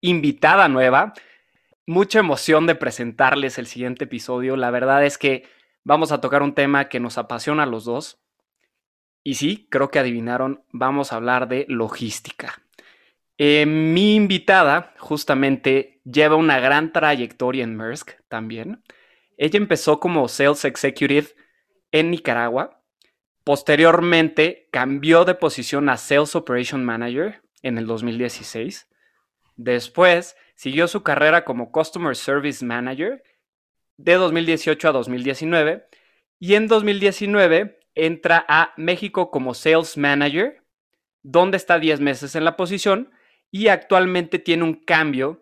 invitada 0.00 0.68
nueva, 0.68 1.14
mucha 1.86 2.18
emoción 2.18 2.66
de 2.66 2.74
presentarles 2.74 3.58
el 3.58 3.66
siguiente 3.66 4.04
episodio. 4.04 4.56
La 4.56 4.70
verdad 4.70 5.04
es 5.04 5.18
que 5.18 5.48
vamos 5.84 6.12
a 6.12 6.20
tocar 6.20 6.42
un 6.42 6.54
tema 6.54 6.88
que 6.88 7.00
nos 7.00 7.18
apasiona 7.18 7.62
a 7.62 7.66
los 7.66 7.84
dos. 7.84 8.20
Y 9.22 9.34
sí, 9.34 9.66
creo 9.70 9.90
que 9.90 9.98
adivinaron, 9.98 10.62
vamos 10.70 11.12
a 11.12 11.16
hablar 11.16 11.48
de 11.48 11.66
logística. 11.68 12.62
Eh, 13.38 13.66
mi 13.66 14.14
invitada 14.14 14.94
justamente 14.98 16.00
lleva 16.04 16.36
una 16.36 16.58
gran 16.58 16.92
trayectoria 16.92 17.64
en 17.64 17.76
Maersk 17.76 18.12
también. 18.28 18.82
Ella 19.36 19.58
empezó 19.58 20.00
como 20.00 20.28
Sales 20.28 20.64
Executive 20.64 21.28
en 21.92 22.10
Nicaragua. 22.10 22.82
Posteriormente 23.44 24.68
cambió 24.72 25.24
de 25.24 25.34
posición 25.34 25.88
a 25.88 25.96
Sales 25.96 26.34
Operation 26.34 26.84
Manager 26.84 27.42
en 27.62 27.78
el 27.78 27.86
2016. 27.86 28.88
Después 29.56 30.36
siguió 30.54 30.88
su 30.88 31.02
carrera 31.02 31.44
como 31.44 31.72
Customer 31.72 32.14
Service 32.14 32.64
Manager 32.64 33.22
de 33.96 34.14
2018 34.14 34.88
a 34.88 34.92
2019 34.92 35.86
y 36.38 36.54
en 36.54 36.68
2019 36.68 37.80
entra 37.94 38.44
a 38.48 38.72
México 38.76 39.30
como 39.30 39.54
Sales 39.54 39.96
Manager, 39.96 40.62
donde 41.22 41.56
está 41.56 41.78
10 41.78 42.00
meses 42.00 42.34
en 42.34 42.44
la 42.44 42.56
posición 42.56 43.10
y 43.50 43.68
actualmente 43.68 44.38
tiene 44.38 44.64
un 44.64 44.74
cambio 44.74 45.40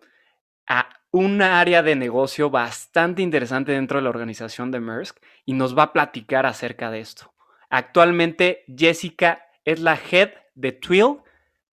a 0.67 0.89
un 1.11 1.41
área 1.41 1.83
de 1.83 1.95
negocio 1.95 2.49
bastante 2.49 3.21
interesante 3.21 3.71
dentro 3.71 3.99
de 3.99 4.03
la 4.03 4.09
organización 4.09 4.71
de 4.71 4.79
Maersk 4.79 5.17
y 5.45 5.53
nos 5.53 5.77
va 5.77 5.83
a 5.83 5.93
platicar 5.93 6.45
acerca 6.45 6.91
de 6.91 6.99
esto. 6.99 7.33
Actualmente 7.69 8.63
Jessica 8.67 9.47
es 9.63 9.79
la 9.79 9.99
head 10.11 10.31
de 10.55 10.71
Twill 10.71 11.19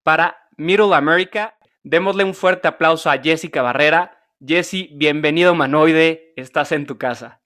para 0.03 0.37
Middle 0.56 0.95
America. 0.95 1.56
Démosle 1.84 2.22
un 2.22 2.34
fuerte 2.34 2.69
aplauso 2.69 3.11
a 3.11 3.19
Jessica 3.19 3.61
Barrera. 3.61 4.16
Jessie, 4.44 4.91
bienvenido 4.92 5.55
Manoide, 5.55 6.33
estás 6.36 6.70
en 6.70 6.86
tu 6.86 6.97
casa. 6.97 7.41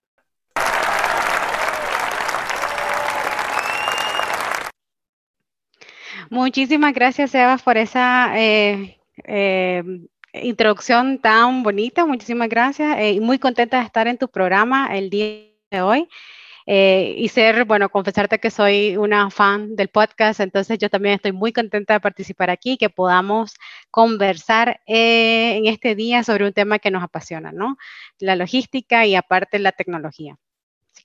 Muchísimas 6.28 6.92
gracias, 6.92 7.34
Eva, 7.34 7.56
por 7.56 7.78
esa 7.78 8.38
eh, 8.38 8.98
eh, 9.24 9.82
introducción 10.34 11.18
tan 11.18 11.62
bonita. 11.62 12.04
Muchísimas 12.04 12.50
gracias. 12.50 12.98
Eh, 12.98 13.12
y 13.12 13.20
muy 13.20 13.38
contenta 13.38 13.78
de 13.78 13.84
estar 13.84 14.06
en 14.06 14.18
tu 14.18 14.28
programa 14.28 14.94
el 14.96 15.08
día 15.08 15.46
de 15.70 15.80
hoy. 15.80 16.08
Y 16.67 17.28
ser, 17.28 17.64
bueno, 17.64 17.89
confesarte 17.89 18.41
que 18.41 18.50
soy 18.50 18.97
una 18.97 19.31
fan 19.31 19.77
del 19.77 19.89
podcast, 19.89 20.41
entonces 20.41 20.78
yo 20.78 20.91
también 20.91 21.14
estoy 21.14 21.31
muy 21.32 21.53
contenta 21.53 21.94
de 21.94 22.00
participar 22.00 22.50
aquí, 22.50 22.77
que 22.77 22.91
podamos 22.91 23.54
conversar 23.91 24.81
en 24.87 25.66
este 25.66 25.94
día 25.94 26.25
sobre 26.25 26.44
un 26.44 26.53
tema 26.53 26.81
que 26.81 26.91
nos 26.91 27.05
apasiona, 27.05 27.53
¿no? 27.53 27.76
La 28.19 28.34
logística 28.34 29.06
y 29.06 29.15
aparte 29.15 29.60
la 29.60 29.72
tecnología. 29.72 30.37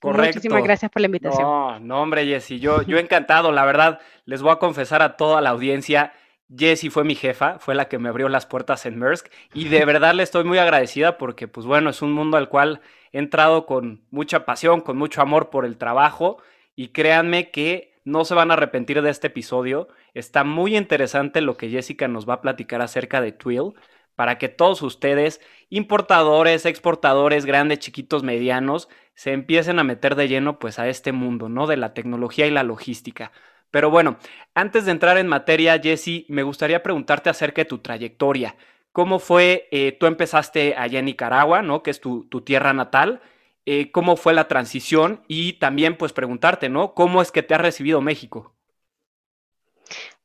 Correcto. 0.00 0.38
Muchísimas 0.38 0.64
gracias 0.64 0.90
por 0.90 1.00
la 1.00 1.06
invitación. 1.06 1.42
No, 1.42 1.78
no, 1.78 2.02
hombre, 2.02 2.26
Jessy, 2.26 2.58
yo, 2.58 2.82
yo 2.82 2.98
encantado, 2.98 3.52
la 3.52 3.64
verdad, 3.64 4.00
les 4.24 4.42
voy 4.42 4.50
a 4.50 4.56
confesar 4.56 5.00
a 5.00 5.16
toda 5.16 5.40
la 5.40 5.50
audiencia, 5.50 6.12
Jessie 6.56 6.90
fue 6.90 7.04
mi 7.04 7.14
jefa, 7.14 7.58
fue 7.58 7.74
la 7.74 7.88
que 7.88 7.98
me 7.98 8.08
abrió 8.08 8.28
las 8.28 8.46
puertas 8.46 8.86
en 8.86 8.98
Maersk 8.98 9.28
y 9.54 9.68
de 9.68 9.84
verdad 9.86 10.14
le 10.14 10.22
estoy 10.22 10.44
muy 10.44 10.58
agradecida 10.58 11.18
porque, 11.18 11.48
pues 11.48 11.66
bueno, 11.66 11.90
es 11.90 12.02
un 12.02 12.12
mundo 12.12 12.36
al 12.36 12.48
cual 12.48 12.80
he 13.12 13.18
entrado 13.18 13.66
con 13.66 14.02
mucha 14.10 14.44
pasión, 14.44 14.80
con 14.80 14.96
mucho 14.96 15.22
amor 15.22 15.50
por 15.50 15.64
el 15.64 15.76
trabajo 15.78 16.38
y 16.76 16.88
créanme 16.88 17.50
que 17.50 18.00
no 18.04 18.24
se 18.24 18.34
van 18.34 18.50
a 18.50 18.54
arrepentir 18.54 19.00
de 19.02 19.10
este 19.10 19.28
episodio. 19.28 19.88
Está 20.14 20.44
muy 20.44 20.76
interesante 20.76 21.40
lo 21.40 21.56
que 21.56 21.70
Jessica 21.70 22.08
nos 22.08 22.28
va 22.28 22.34
a 22.34 22.40
platicar 22.40 22.82
acerca 22.82 23.20
de 23.20 23.32
Twill 23.32 23.74
para 24.14 24.38
que 24.38 24.48
todos 24.48 24.82
ustedes, 24.82 25.40
importadores, 25.70 26.66
exportadores, 26.66 27.46
grandes, 27.46 27.78
chiquitos, 27.78 28.22
medianos, 28.22 28.88
se 29.14 29.32
empiecen 29.32 29.78
a 29.78 29.84
meter 29.84 30.16
de 30.16 30.28
lleno 30.28 30.58
pues 30.58 30.78
a 30.78 30.88
este 30.88 31.12
mundo, 31.12 31.48
¿no? 31.48 31.66
De 31.66 31.76
la 31.76 31.94
tecnología 31.94 32.46
y 32.46 32.50
la 32.50 32.62
logística. 32.62 33.32
Pero 33.72 33.90
bueno, 33.90 34.18
antes 34.54 34.84
de 34.84 34.92
entrar 34.92 35.16
en 35.16 35.26
materia, 35.26 35.80
Jesse, 35.82 36.26
me 36.28 36.42
gustaría 36.42 36.82
preguntarte 36.82 37.30
acerca 37.30 37.62
de 37.62 37.64
tu 37.64 37.78
trayectoria. 37.78 38.54
¿Cómo 38.92 39.18
fue, 39.18 39.66
eh, 39.72 39.96
tú 39.98 40.04
empezaste 40.04 40.76
allá 40.76 40.98
en 40.98 41.06
Nicaragua, 41.06 41.62
¿no? 41.62 41.82
Que 41.82 41.90
es 41.90 42.00
tu, 42.00 42.28
tierra 42.44 42.74
natal. 42.74 43.22
Eh, 43.64 43.90
¿Cómo 43.90 44.16
fue 44.16 44.34
la 44.34 44.46
transición? 44.46 45.22
Y 45.26 45.54
también 45.54 45.96
pues 45.96 46.12
preguntarte, 46.12 46.68
¿no? 46.68 46.92
¿Cómo 46.92 47.22
es 47.22 47.32
que 47.32 47.42
te 47.42 47.54
ha 47.54 47.58
recibido 47.58 48.02
México? 48.02 48.54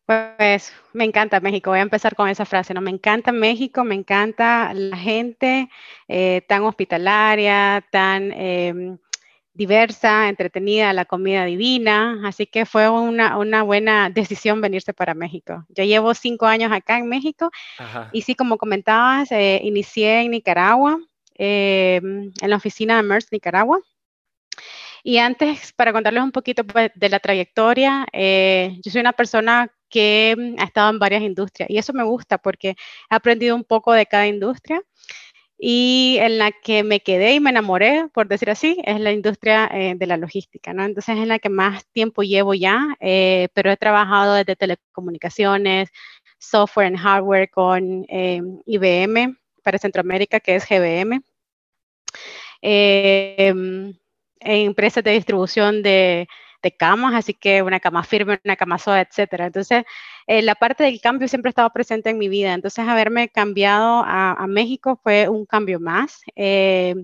Pues 0.05 0.73
me 0.91 1.05
encanta 1.05 1.39
México, 1.39 1.69
voy 1.69 1.79
a 1.79 1.83
empezar 1.83 2.15
con 2.15 2.27
esa 2.27 2.45
frase, 2.45 2.73
¿no? 2.73 2.81
Me 2.81 2.91
encanta 2.91 3.31
México, 3.31 3.85
me 3.85 3.95
encanta 3.95 4.73
la 4.73 4.97
gente 4.97 5.69
eh, 6.09 6.41
tan 6.47 6.63
hospitalaria, 6.63 7.85
tan 7.91 8.31
em, 8.33 8.97
diversa, 9.57 10.29
entretenida, 10.29 10.93
la 10.93 11.05
comida 11.05 11.43
divina, 11.45 12.21
así 12.25 12.45
que 12.45 12.65
fue 12.67 12.87
una, 12.89 13.63
buena 13.63 14.09
decisión 14.11 14.61
venirse 14.61 14.93
para 14.93 15.15
México. 15.15 15.65
Yo 15.69 15.83
llevo 15.83 16.13
cinco 16.13 16.45
años 16.45 16.71
acá 16.71 16.99
en 16.99 17.09
México 17.09 17.49
y 18.13 18.21
sí, 18.21 18.35
como 18.35 18.57
comentabas, 18.57 19.31
eh, 19.31 19.59
inicié 19.63 20.21
en 20.21 20.31
Nicaragua, 20.31 20.99
em, 21.35 22.31
en 22.39 22.49
la 22.49 22.55
oficina 22.55 22.97
de 22.97 23.03
MERS 23.03 23.31
Nicaragua. 23.31 23.79
Y 25.03 25.17
antes, 25.17 25.73
para 25.73 25.91
contarles 25.93 26.23
un 26.23 26.31
poquito 26.31 26.63
pues, 26.65 26.91
de 26.93 27.09
la 27.09 27.19
trayectoria, 27.19 28.05
eh, 28.13 28.77
yo 28.83 28.91
soy 28.91 29.01
una 29.01 29.13
persona 29.13 29.71
que 29.89 30.35
mm, 30.37 30.59
ha 30.59 30.65
estado 30.65 30.89
en 30.91 30.99
varias 30.99 31.23
industrias 31.23 31.69
y 31.69 31.77
eso 31.77 31.93
me 31.93 32.03
gusta 32.03 32.37
porque 32.37 32.69
he 32.69 32.75
aprendido 33.15 33.55
un 33.55 33.63
poco 33.63 33.93
de 33.93 34.05
cada 34.05 34.27
industria 34.27 34.81
y 35.57 36.17
en 36.19 36.37
la 36.37 36.51
que 36.51 36.83
me 36.83 36.99
quedé 36.99 37.33
y 37.33 37.39
me 37.39 37.49
enamoré, 37.49 38.07
por 38.13 38.27
decir 38.27 38.49
así, 38.49 38.77
es 38.85 38.99
la 38.99 39.11
industria 39.11 39.67
eh, 39.73 39.95
de 39.95 40.05
la 40.05 40.17
logística, 40.17 40.73
¿no? 40.73 40.85
Entonces 40.85 41.15
es 41.15 41.21
en 41.21 41.29
la 41.29 41.39
que 41.39 41.49
más 41.49 41.85
tiempo 41.87 42.21
llevo 42.21 42.53
ya, 42.53 42.95
eh, 42.99 43.49
pero 43.53 43.71
he 43.71 43.77
trabajado 43.77 44.35
desde 44.35 44.55
telecomunicaciones, 44.55 45.89
software 46.37 46.93
y 46.93 46.97
hardware 46.97 47.49
con 47.49 48.05
eh, 48.07 48.41
IBM 48.65 49.37
para 49.63 49.79
Centroamérica, 49.79 50.39
que 50.39 50.55
es 50.55 50.65
GBM, 50.69 51.21
em, 52.61 53.93
en 54.39 54.65
empresas 54.67 55.03
de 55.03 55.11
distribución 55.11 55.81
de 55.81 56.27
de 56.61 56.71
camas, 56.75 57.13
así 57.15 57.33
que 57.33 57.61
una 57.61 57.79
cama 57.79 58.03
firme, 58.03 58.39
una 58.43 58.55
cama 58.55 58.77
suave, 58.77 59.01
etcétera. 59.09 59.47
Entonces, 59.47 59.83
eh, 60.27 60.41
la 60.41 60.55
parte 60.55 60.83
del 60.83 60.99
cambio 61.01 61.27
siempre 61.27 61.49
ha 61.49 61.51
estado 61.51 61.69
presente 61.71 62.09
en 62.09 62.17
mi 62.17 62.29
vida. 62.29 62.53
Entonces, 62.53 62.87
haberme 62.87 63.29
cambiado 63.29 64.03
a, 64.05 64.45
México 64.47 64.99
fue 65.03 65.27
un 65.29 65.45
cambio 65.45 65.79
más. 65.79 66.21
Eh, 66.35 66.95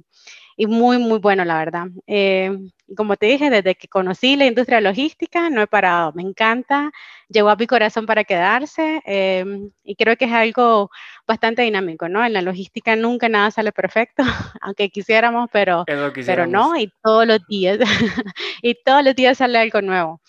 y 0.57 0.67
muy, 0.67 0.97
muy 0.99 1.19
bueno, 1.19 1.45
la 1.45 1.57
verdad. 1.57 1.87
Eh, 2.07 2.51
como 2.95 3.17
te 3.17 3.27
dije, 3.27 3.49
desde 3.49 3.75
que 3.75 3.87
conocí 3.87 4.35
la 4.35 4.45
industria 4.45 4.81
logística, 4.81 5.49
no 5.49 5.61
he 5.61 5.67
parado. 5.67 6.13
Me 6.13 6.21
encanta, 6.21 6.91
llegó 7.29 7.49
a 7.49 7.55
mi 7.55 7.67
corazón 7.67 8.05
para 8.05 8.23
quedarse 8.23 9.01
em, 9.05 9.71
y 9.83 9.95
creo 9.95 10.15
que 10.17 10.25
es 10.25 10.31
algo 10.31 10.89
bastante 11.27 11.61
dinámico, 11.61 12.09
¿no? 12.09 12.23
En 12.25 12.33
la 12.33 12.41
logística 12.41 12.95
nunca 12.95 13.29
nada 13.29 13.51
sale 13.51 13.71
perfecto, 13.71 14.23
aunque 14.61 14.89
quisiéramos, 14.89 15.49
pero, 15.51 15.83
pero 16.25 16.47
no, 16.47 16.77
y 16.77 16.91
todos 17.03 17.27
los 17.27 17.45
días, 17.47 17.79
y 18.61 18.75
todos 18.83 19.03
los 19.03 19.15
días 19.15 19.37
sale 19.37 19.59
algo 19.59 19.81
nuevo. 19.81 20.21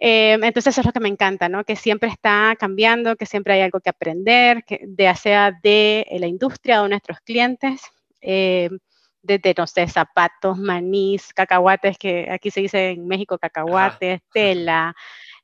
Em, 0.00 0.44
entonces 0.44 0.74
eso 0.74 0.80
es 0.82 0.86
lo 0.86 0.92
que 0.92 1.00
me 1.00 1.08
encanta, 1.08 1.48
¿no? 1.48 1.64
Que 1.64 1.74
siempre 1.74 2.08
está 2.08 2.54
cambiando, 2.58 3.16
que 3.16 3.26
siempre 3.26 3.54
hay 3.54 3.62
algo 3.62 3.80
que 3.80 3.90
aprender, 3.90 4.64
que, 4.64 4.86
ya 4.96 5.14
sea 5.16 5.52
de 5.62 6.06
la 6.20 6.28
industria 6.28 6.80
o 6.80 6.84
de 6.84 6.90
nuestros 6.90 7.20
clientes. 7.20 7.82
Em, 8.20 8.78
desde, 9.22 9.54
no 9.56 9.66
sé, 9.66 9.86
zapatos, 9.88 10.58
manís, 10.58 11.32
cacahuates, 11.34 11.98
que 11.98 12.28
aquí 12.30 12.50
se 12.50 12.60
dice 12.60 12.90
en 12.90 13.06
México 13.06 13.38
cacahuates, 13.38 14.20
tela, 14.32 14.94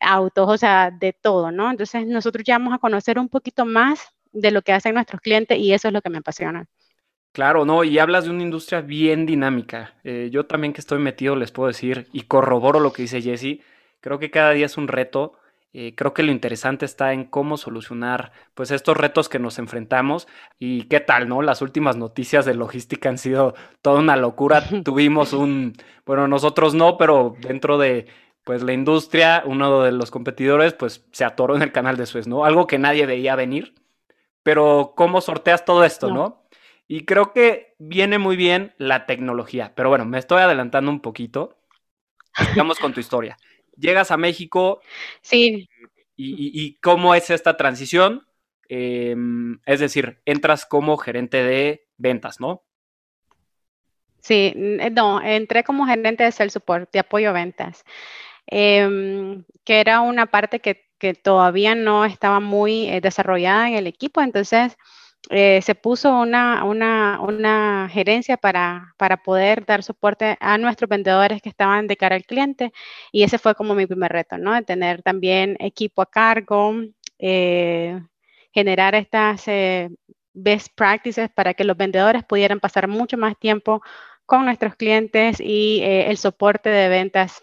autos, 0.00 0.48
o 0.48 0.56
sea, 0.56 0.90
de 0.90 1.12
todo, 1.12 1.50
¿no? 1.50 1.70
Entonces 1.70 2.06
nosotros 2.06 2.44
ya 2.44 2.58
vamos 2.58 2.74
a 2.74 2.78
conocer 2.78 3.18
un 3.18 3.28
poquito 3.28 3.64
más 3.64 4.08
de 4.32 4.50
lo 4.50 4.62
que 4.62 4.72
hacen 4.72 4.94
nuestros 4.94 5.20
clientes 5.20 5.58
y 5.58 5.72
eso 5.72 5.88
es 5.88 5.94
lo 5.94 6.02
que 6.02 6.10
me 6.10 6.18
apasiona. 6.18 6.66
Claro, 7.32 7.64
no, 7.64 7.82
y 7.82 7.98
hablas 7.98 8.24
de 8.24 8.30
una 8.30 8.44
industria 8.44 8.80
bien 8.80 9.26
dinámica. 9.26 9.94
Eh, 10.04 10.28
yo 10.30 10.46
también 10.46 10.72
que 10.72 10.80
estoy 10.80 11.00
metido 11.00 11.34
les 11.34 11.50
puedo 11.50 11.66
decir 11.66 12.06
y 12.12 12.22
corroboro 12.22 12.78
lo 12.78 12.92
que 12.92 13.02
dice 13.02 13.22
Jesse. 13.22 13.60
Creo 14.00 14.20
que 14.20 14.30
cada 14.30 14.52
día 14.52 14.66
es 14.66 14.76
un 14.76 14.86
reto. 14.86 15.32
Eh, 15.76 15.92
creo 15.96 16.14
que 16.14 16.22
lo 16.22 16.30
interesante 16.30 16.84
está 16.84 17.12
en 17.12 17.24
cómo 17.24 17.56
solucionar 17.56 18.30
pues 18.54 18.70
estos 18.70 18.96
retos 18.96 19.28
que 19.28 19.40
nos 19.40 19.58
enfrentamos 19.58 20.28
y 20.56 20.84
qué 20.84 21.00
tal, 21.00 21.28
¿no? 21.28 21.42
Las 21.42 21.62
últimas 21.62 21.96
noticias 21.96 22.44
de 22.44 22.54
logística 22.54 23.08
han 23.08 23.18
sido 23.18 23.56
toda 23.82 23.98
una 23.98 24.16
locura. 24.16 24.62
Tuvimos 24.84 25.32
un, 25.32 25.74
bueno, 26.06 26.28
nosotros 26.28 26.74
no, 26.74 26.96
pero 26.96 27.34
dentro 27.40 27.76
de 27.76 28.06
pues 28.44 28.62
la 28.62 28.72
industria, 28.72 29.42
uno 29.46 29.82
de 29.82 29.90
los 29.90 30.12
competidores 30.12 30.74
pues 30.74 31.04
se 31.10 31.24
atoró 31.24 31.56
en 31.56 31.62
el 31.62 31.72
canal 31.72 31.96
de 31.96 32.06
Suez, 32.06 32.28
¿no? 32.28 32.44
Algo 32.44 32.68
que 32.68 32.78
nadie 32.78 33.04
veía 33.04 33.34
venir. 33.34 33.74
Pero 34.44 34.92
¿cómo 34.96 35.20
sorteas 35.20 35.64
todo 35.64 35.84
esto, 35.84 36.08
no? 36.12 36.44
Y 36.86 37.04
creo 37.04 37.32
que 37.32 37.74
viene 37.80 38.18
muy 38.18 38.36
bien 38.36 38.74
la 38.78 39.06
tecnología. 39.06 39.72
Pero 39.74 39.88
bueno, 39.88 40.04
me 40.04 40.18
estoy 40.18 40.40
adelantando 40.40 40.92
un 40.92 41.00
poquito. 41.00 41.56
Vamos 42.56 42.78
con 42.78 42.92
tu 42.92 43.00
historia. 43.00 43.36
Llegas 43.76 44.10
a 44.10 44.16
México. 44.16 44.80
Sí. 45.20 45.68
¿Y, 46.16 46.74
cómo 46.80 47.14
es 47.14 47.30
esta 47.30 47.56
transición? 47.56 48.26
Em, 48.68 49.58
es 49.66 49.80
decir, 49.80 50.20
entras 50.24 50.64
como 50.64 50.96
gerente 50.96 51.42
de 51.42 51.86
ventas, 51.96 52.40
¿no? 52.40 52.62
Sí, 54.20 54.54
no, 54.56 55.20
entré 55.20 55.64
como 55.64 55.86
gerente 55.86 56.24
de 56.24 56.32
Sales 56.32 56.54
Support, 56.54 56.90
de 56.92 57.00
apoyo 57.00 57.28
a 57.28 57.32
ventas, 57.32 57.84
em, 58.46 59.44
que 59.64 59.80
era 59.80 60.00
una 60.00 60.26
parte 60.26 60.60
que, 60.60 60.82
todavía 61.22 61.74
no 61.74 62.06
estaba 62.06 62.40
muy 62.40 62.88
eh, 62.88 63.02
desarrollada 63.02 63.68
en 63.68 63.74
el 63.74 63.86
equipo, 63.86 64.22
entonces 64.22 64.78
eh, 65.30 65.62
se 65.62 65.74
puso 65.74 66.20
una, 66.20 66.64
una, 66.64 67.88
gerencia 67.90 68.36
para, 68.36 68.94
para, 68.98 69.16
poder 69.16 69.64
dar 69.64 69.82
soporte 69.82 70.36
a 70.40 70.58
nuestros 70.58 70.88
vendedores 70.88 71.40
que 71.40 71.48
estaban 71.48 71.86
de 71.86 71.96
cara 71.96 72.16
al 72.16 72.24
cliente 72.24 72.72
y 73.12 73.22
ese 73.22 73.38
fue 73.38 73.54
como 73.54 73.74
mi 73.74 73.86
primer 73.86 74.12
reto, 74.12 74.36
¿no? 74.38 74.54
De 74.54 74.62
tener 74.62 75.02
también 75.02 75.56
equipo 75.60 76.02
a 76.02 76.10
cargo, 76.10 76.74
eh, 77.18 78.00
generar 78.52 78.94
estas 78.94 79.48
eh, 79.48 79.90
best 80.34 80.68
practices 80.74 81.30
para 81.30 81.54
que 81.54 81.64
los 81.64 81.76
vendedores 81.76 82.24
pudieran 82.24 82.60
pasar 82.60 82.88
mucho 82.88 83.16
más 83.16 83.38
tiempo 83.38 83.82
con 84.26 84.44
nuestros 84.44 84.74
clientes 84.76 85.38
y 85.40 85.80
el 85.82 86.16
soporte 86.16 86.70
de 86.70 86.88
ventas 86.88 87.42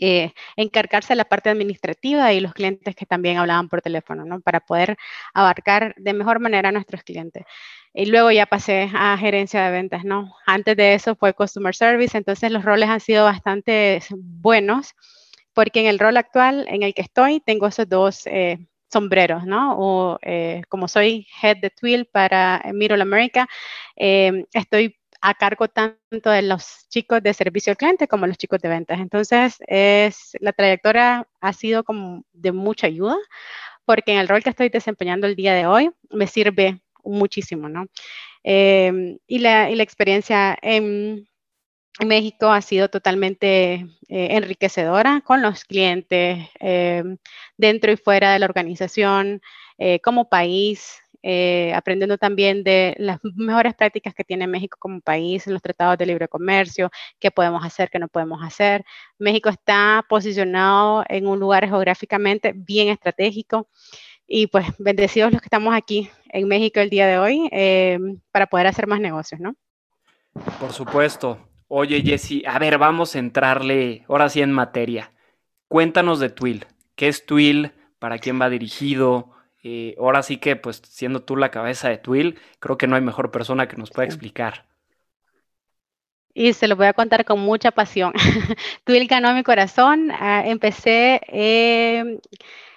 eh, 0.00 0.32
encargarse 0.56 1.12
de 1.14 1.16
la 1.16 1.24
parte 1.24 1.50
administrativa 1.50 2.32
y 2.32 2.40
los 2.40 2.52
clientes 2.54 2.94
que 2.94 3.06
también 3.06 3.38
hablaban 3.38 3.68
por 3.68 3.82
teléfono, 3.82 4.24
¿no? 4.24 4.40
Para 4.40 4.60
poder 4.60 4.96
abarcar 5.34 5.94
de 5.96 6.12
mejor 6.12 6.40
manera 6.40 6.68
a 6.68 6.72
nuestros 6.72 7.02
clientes. 7.02 7.44
Y 7.92 8.06
luego 8.06 8.30
ya 8.30 8.46
pasé 8.46 8.90
a 8.94 9.16
gerencia 9.18 9.64
de 9.64 9.72
ventas, 9.72 10.04
¿no? 10.04 10.34
Antes 10.46 10.76
de 10.76 10.94
eso 10.94 11.16
fue 11.16 11.34
Customer 11.34 11.74
Service, 11.74 12.16
entonces 12.16 12.52
los 12.52 12.64
roles 12.64 12.88
han 12.88 13.00
sido 13.00 13.24
bastante 13.24 14.00
buenos, 14.16 14.94
porque 15.52 15.80
en 15.80 15.86
el 15.86 15.98
rol 15.98 16.16
actual 16.16 16.66
en 16.68 16.82
el 16.82 16.94
que 16.94 17.02
estoy 17.02 17.40
tengo 17.40 17.66
esos 17.66 17.88
dos 17.88 18.26
eh, 18.26 18.58
sombreros, 18.90 19.46
¿no? 19.46 19.76
O 19.78 20.18
eh, 20.22 20.62
como 20.68 20.86
soy 20.86 21.26
head 21.42 21.56
de 21.56 21.70
Twill 21.70 22.06
para 22.06 22.62
Middle 22.72 23.02
America, 23.02 23.48
estoy 23.96 24.97
a 25.20 25.34
cargo 25.34 25.68
tanto 25.68 26.30
de 26.30 26.42
los 26.42 26.86
chicos 26.88 27.22
de 27.22 27.34
servicio 27.34 27.72
al 27.72 27.76
cliente 27.76 28.08
como 28.08 28.26
los 28.26 28.38
chicos 28.38 28.60
de 28.60 28.68
ventas. 28.68 29.00
Entonces, 29.00 29.56
es, 29.66 30.32
la 30.40 30.52
trayectoria 30.52 31.26
ha 31.40 31.52
sido 31.52 31.84
de 32.32 32.52
mucha 32.52 32.86
ayuda 32.86 33.16
porque 33.84 34.12
en 34.12 34.18
el 34.18 34.28
rol 34.28 34.42
que 34.42 34.50
estoy 34.50 34.68
desempeñando 34.68 35.26
el 35.26 35.34
día 35.34 35.54
de 35.54 35.66
hoy 35.66 35.90
me 36.10 36.26
sirve 36.26 36.80
muchísimo, 37.04 37.68
¿no? 37.70 37.86
Em, 38.42 39.18
y, 39.26 39.38
la, 39.38 39.70
experiencia 39.70 40.56
en, 40.62 41.26
México 42.06 42.48
ha 42.52 42.60
sido 42.62 42.88
totalmente 42.88 43.86
eh, 44.08 44.28
enriquecedora 44.36 45.20
con 45.24 45.42
los 45.42 45.64
clientes 45.64 46.48
em, 46.60 47.16
dentro 47.56 47.90
y 47.90 47.96
fuera 47.96 48.32
de 48.32 48.38
la 48.38 48.46
organización, 48.46 49.40
eh, 49.78 50.00
como 50.00 50.28
país, 50.28 51.00
eh, 51.22 51.72
aprendiendo 51.74 52.16
también 52.16 52.62
de 52.62 52.94
las 52.98 53.18
mejores 53.22 53.74
prácticas 53.74 54.14
que 54.14 54.24
tiene 54.24 54.46
México 54.46 54.76
como 54.80 55.00
país 55.00 55.46
en 55.46 55.52
los 55.52 55.62
tratados 55.62 55.98
de 55.98 56.06
libre 56.06 56.28
comercio, 56.28 56.90
qué 57.18 57.30
podemos 57.30 57.64
hacer, 57.64 57.90
qué 57.90 57.98
no 57.98 58.08
podemos 58.08 58.42
hacer. 58.42 58.84
México 59.18 59.48
está 59.48 60.04
posicionado 60.08 61.04
en 61.08 61.26
un 61.26 61.40
lugar 61.40 61.66
geográficamente 61.66 62.52
bien 62.54 62.88
estratégico 62.88 63.68
y 64.26 64.46
pues 64.46 64.66
bendecidos 64.78 65.32
los 65.32 65.40
que 65.40 65.46
estamos 65.46 65.74
aquí 65.74 66.10
en 66.28 66.46
México 66.46 66.80
el 66.80 66.90
día 66.90 67.06
de 67.06 67.18
hoy 67.18 67.48
eh, 67.50 67.98
para 68.30 68.46
poder 68.46 68.66
hacer 68.66 68.86
más 68.86 69.00
negocios, 69.00 69.40
¿no? 69.40 69.54
Por 70.60 70.72
supuesto. 70.72 71.38
Oye, 71.66 72.00
Jesse, 72.02 72.42
a 72.46 72.58
ver, 72.58 72.78
vamos 72.78 73.14
a 73.14 73.18
entrarle 73.18 74.04
ahora 74.08 74.28
sí 74.28 74.40
en 74.40 74.52
materia. 74.52 75.12
Cuéntanos 75.68 76.20
de 76.20 76.30
Twill. 76.30 76.66
¿Qué 76.94 77.08
es 77.08 77.26
Twill? 77.26 77.72
¿Para 77.98 78.18
quién 78.18 78.40
va 78.40 78.48
dirigido? 78.48 79.32
Eh, 79.70 79.94
ahora 79.98 80.22
sí 80.22 80.38
que, 80.38 80.56
pues, 80.56 80.80
siendo 80.82 81.22
tú 81.22 81.36
la 81.36 81.50
cabeza 81.50 81.90
de 81.90 81.98
Twill, 81.98 82.38
creo 82.58 82.78
que 82.78 82.86
no 82.86 82.96
hay 82.96 83.02
mejor 83.02 83.30
persona 83.30 83.68
que 83.68 83.76
nos 83.76 83.90
pueda 83.90 84.06
explicar. 84.06 84.64
Y 86.32 86.54
se 86.54 86.68
lo 86.68 86.76
voy 86.76 86.86
a 86.86 86.94
contar 86.94 87.26
con 87.26 87.40
mucha 87.40 87.70
pasión. 87.70 88.14
Twill 88.84 89.06
ganó 89.06 89.34
mi 89.34 89.42
corazón. 89.42 90.10
Ah, 90.12 90.42
empecé 90.46 91.20
em, 91.28 92.18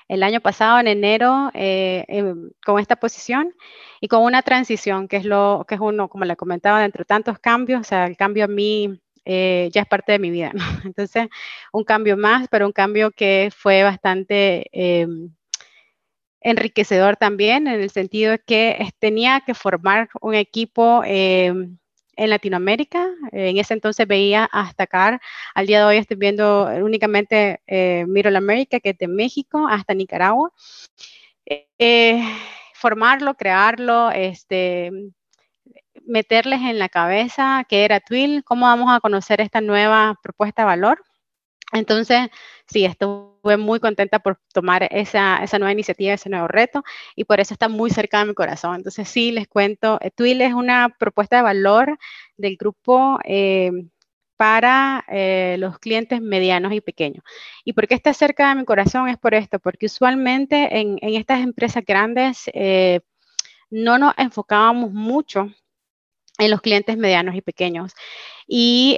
el 0.09 0.23
año 0.23 0.41
pasado, 0.41 0.79
en 0.79 0.88
enero, 0.88 1.49
eh, 1.53 2.03
em, 2.09 2.51
con 2.65 2.77
esta 2.79 2.97
posición 2.97 3.53
y 4.01 4.09
con 4.09 4.23
una 4.23 4.41
transición, 4.41 5.07
que 5.07 5.15
es 5.17 5.25
lo 5.25 5.63
que 5.67 5.75
es 5.75 5.81
uno, 5.81 6.09
como 6.09 6.25
le 6.25 6.35
comentaba, 6.35 6.81
dentro 6.81 7.03
de 7.03 7.05
tantos 7.05 7.39
cambios, 7.39 7.81
o 7.81 7.83
sea, 7.85 8.05
el 8.05 8.17
cambio 8.17 8.45
a 8.45 8.47
mí 8.47 8.99
eh, 9.23 9.69
ya 9.71 9.81
es 9.83 9.88
parte 9.88 10.11
de 10.11 10.19
mi 10.19 10.29
vida. 10.29 10.51
Entonces, 10.83 11.29
un 11.71 11.85
cambio 11.85 12.17
más, 12.17 12.47
pero 12.49 12.65
un 12.65 12.73
cambio 12.73 13.11
que 13.11 13.49
fue 13.55 13.83
bastante 13.83 14.67
em, 14.73 15.31
enriquecedor 16.41 17.17
también 17.17 17.67
en 17.67 17.81
el 17.81 17.89
sentido 17.91 18.31
de 18.31 18.39
que 18.39 18.89
tenía 18.99 19.41
que 19.45 19.53
formar 19.53 20.09
un 20.21 20.35
equipo 20.35 21.03
em, 21.05 21.77
en 22.15 22.29
Latinoamérica. 22.29 23.09
En 23.31 23.57
ese 23.57 23.73
entonces 23.73 24.07
veía 24.07 24.45
hasta 24.51 24.83
acá. 24.83 25.21
Al 25.55 25.67
día 25.67 25.79
de 25.79 25.85
hoy 25.85 25.97
estoy 25.97 26.17
viendo 26.17 26.65
únicamente 26.83 27.61
eh, 27.67 28.05
Middle 28.07 28.38
America, 28.38 28.79
que 28.79 28.89
es 28.91 28.97
de 28.97 29.07
México 29.07 29.67
hasta 29.69 29.93
Nicaragua. 29.93 30.51
Eh, 31.79 32.21
formarlo, 32.73 33.35
crearlo, 33.35 34.11
este, 34.11 34.91
meterles 36.05 36.61
en 36.61 36.79
la 36.79 36.89
cabeza 36.89 37.65
qué 37.69 37.85
era 37.85 37.99
Twill, 37.99 38.43
cómo 38.43 38.65
vamos 38.65 38.91
a 38.91 38.99
conocer 38.99 39.41
esta 39.41 39.62
nueva 39.62 40.19
propuesta 40.24 40.63
de 40.63 40.67
valor. 40.67 41.03
Entonces, 41.71 42.29
sí, 42.67 42.85
estuve 42.85 43.57
muy 43.57 43.79
contenta 43.79 44.19
por 44.19 44.39
tomar 44.53 44.87
esa, 44.91 45.45
nueva 45.59 45.71
iniciativa, 45.71 46.13
ese 46.13 46.29
nuevo 46.29 46.47
reto, 46.47 46.83
y 47.15 47.25
por 47.25 47.39
eso 47.39 47.53
está 47.53 47.69
muy 47.69 47.89
cerca 47.89 48.19
de 48.19 48.25
mi 48.25 48.33
corazón. 48.33 48.75
Entonces, 48.75 49.07
sí, 49.07 49.31
les 49.31 49.47
cuento, 49.47 49.97
eh, 50.01 50.11
Twill 50.11 50.41
es 50.41 50.53
una 50.53 50.89
propuesta 50.97 51.37
de 51.37 51.43
valor 51.43 51.97
del 52.37 52.57
grupo 52.57 53.19
eh, 53.23 53.71
para 54.37 55.05
eh, 55.07 55.55
los 55.59 55.79
clientes 55.79 56.21
medianos 56.21 56.73
y 56.73 56.81
pequeños. 56.81 57.23
¿Y 57.63 57.73
por 57.73 57.87
qué 57.87 57.95
está 57.95 58.13
cerca 58.13 58.49
de 58.49 58.55
mi 58.55 58.65
corazón? 58.65 59.07
Es 59.07 59.17
por 59.17 59.33
esto, 59.33 59.59
porque 59.59 59.85
usualmente 59.85 60.79
en, 60.79 60.97
en 61.01 61.15
estas 61.15 61.41
empresas 61.41 61.83
grandes 61.85 62.49
no 63.69 63.97
nos 63.97 64.13
enfocábamos 64.17 64.91
mucho 64.91 65.49
en 66.39 66.51
los 66.51 66.61
clientes 66.61 66.97
medianos 66.97 67.35
y 67.35 67.41
pequeños. 67.41 67.93
Y 68.47 68.97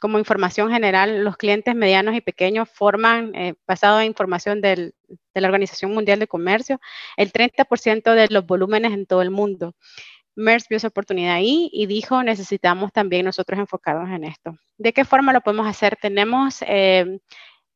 como 0.00 0.18
información 0.18 0.70
general, 0.72 1.22
los 1.22 1.36
clientes 1.36 1.74
medianos 1.74 2.14
y 2.16 2.20
pequeños 2.20 2.68
forman, 2.68 3.34
eh, 3.34 3.54
basado 3.66 4.00
en 4.00 4.06
información 4.06 4.60
de 4.60 4.94
la 5.34 5.46
Organización 5.46 5.92
Mundial 5.92 6.18
de 6.18 6.26
Comercio, 6.26 6.80
el 7.16 7.32
30% 7.32 8.14
de 8.14 8.28
los 8.28 8.46
volúmenes 8.46 8.92
en 8.92 9.06
todo 9.06 9.22
el 9.22 9.30
mundo. 9.30 9.76
MERS 10.34 10.68
vio 10.68 10.78
esa 10.78 10.88
oportunidad 10.88 11.34
ahí 11.34 11.70
y 11.72 11.86
dijo, 11.86 12.22
necesitamos 12.22 12.92
también 12.92 13.26
nosotros 13.26 13.60
enfocarnos 13.60 14.10
en 14.10 14.24
esto. 14.24 14.56
¿De 14.78 14.92
qué 14.92 15.04
forma 15.04 15.32
lo 15.32 15.42
podemos 15.42 15.66
hacer? 15.66 15.96
Tenemos 16.00 16.62
eh, 16.66 17.20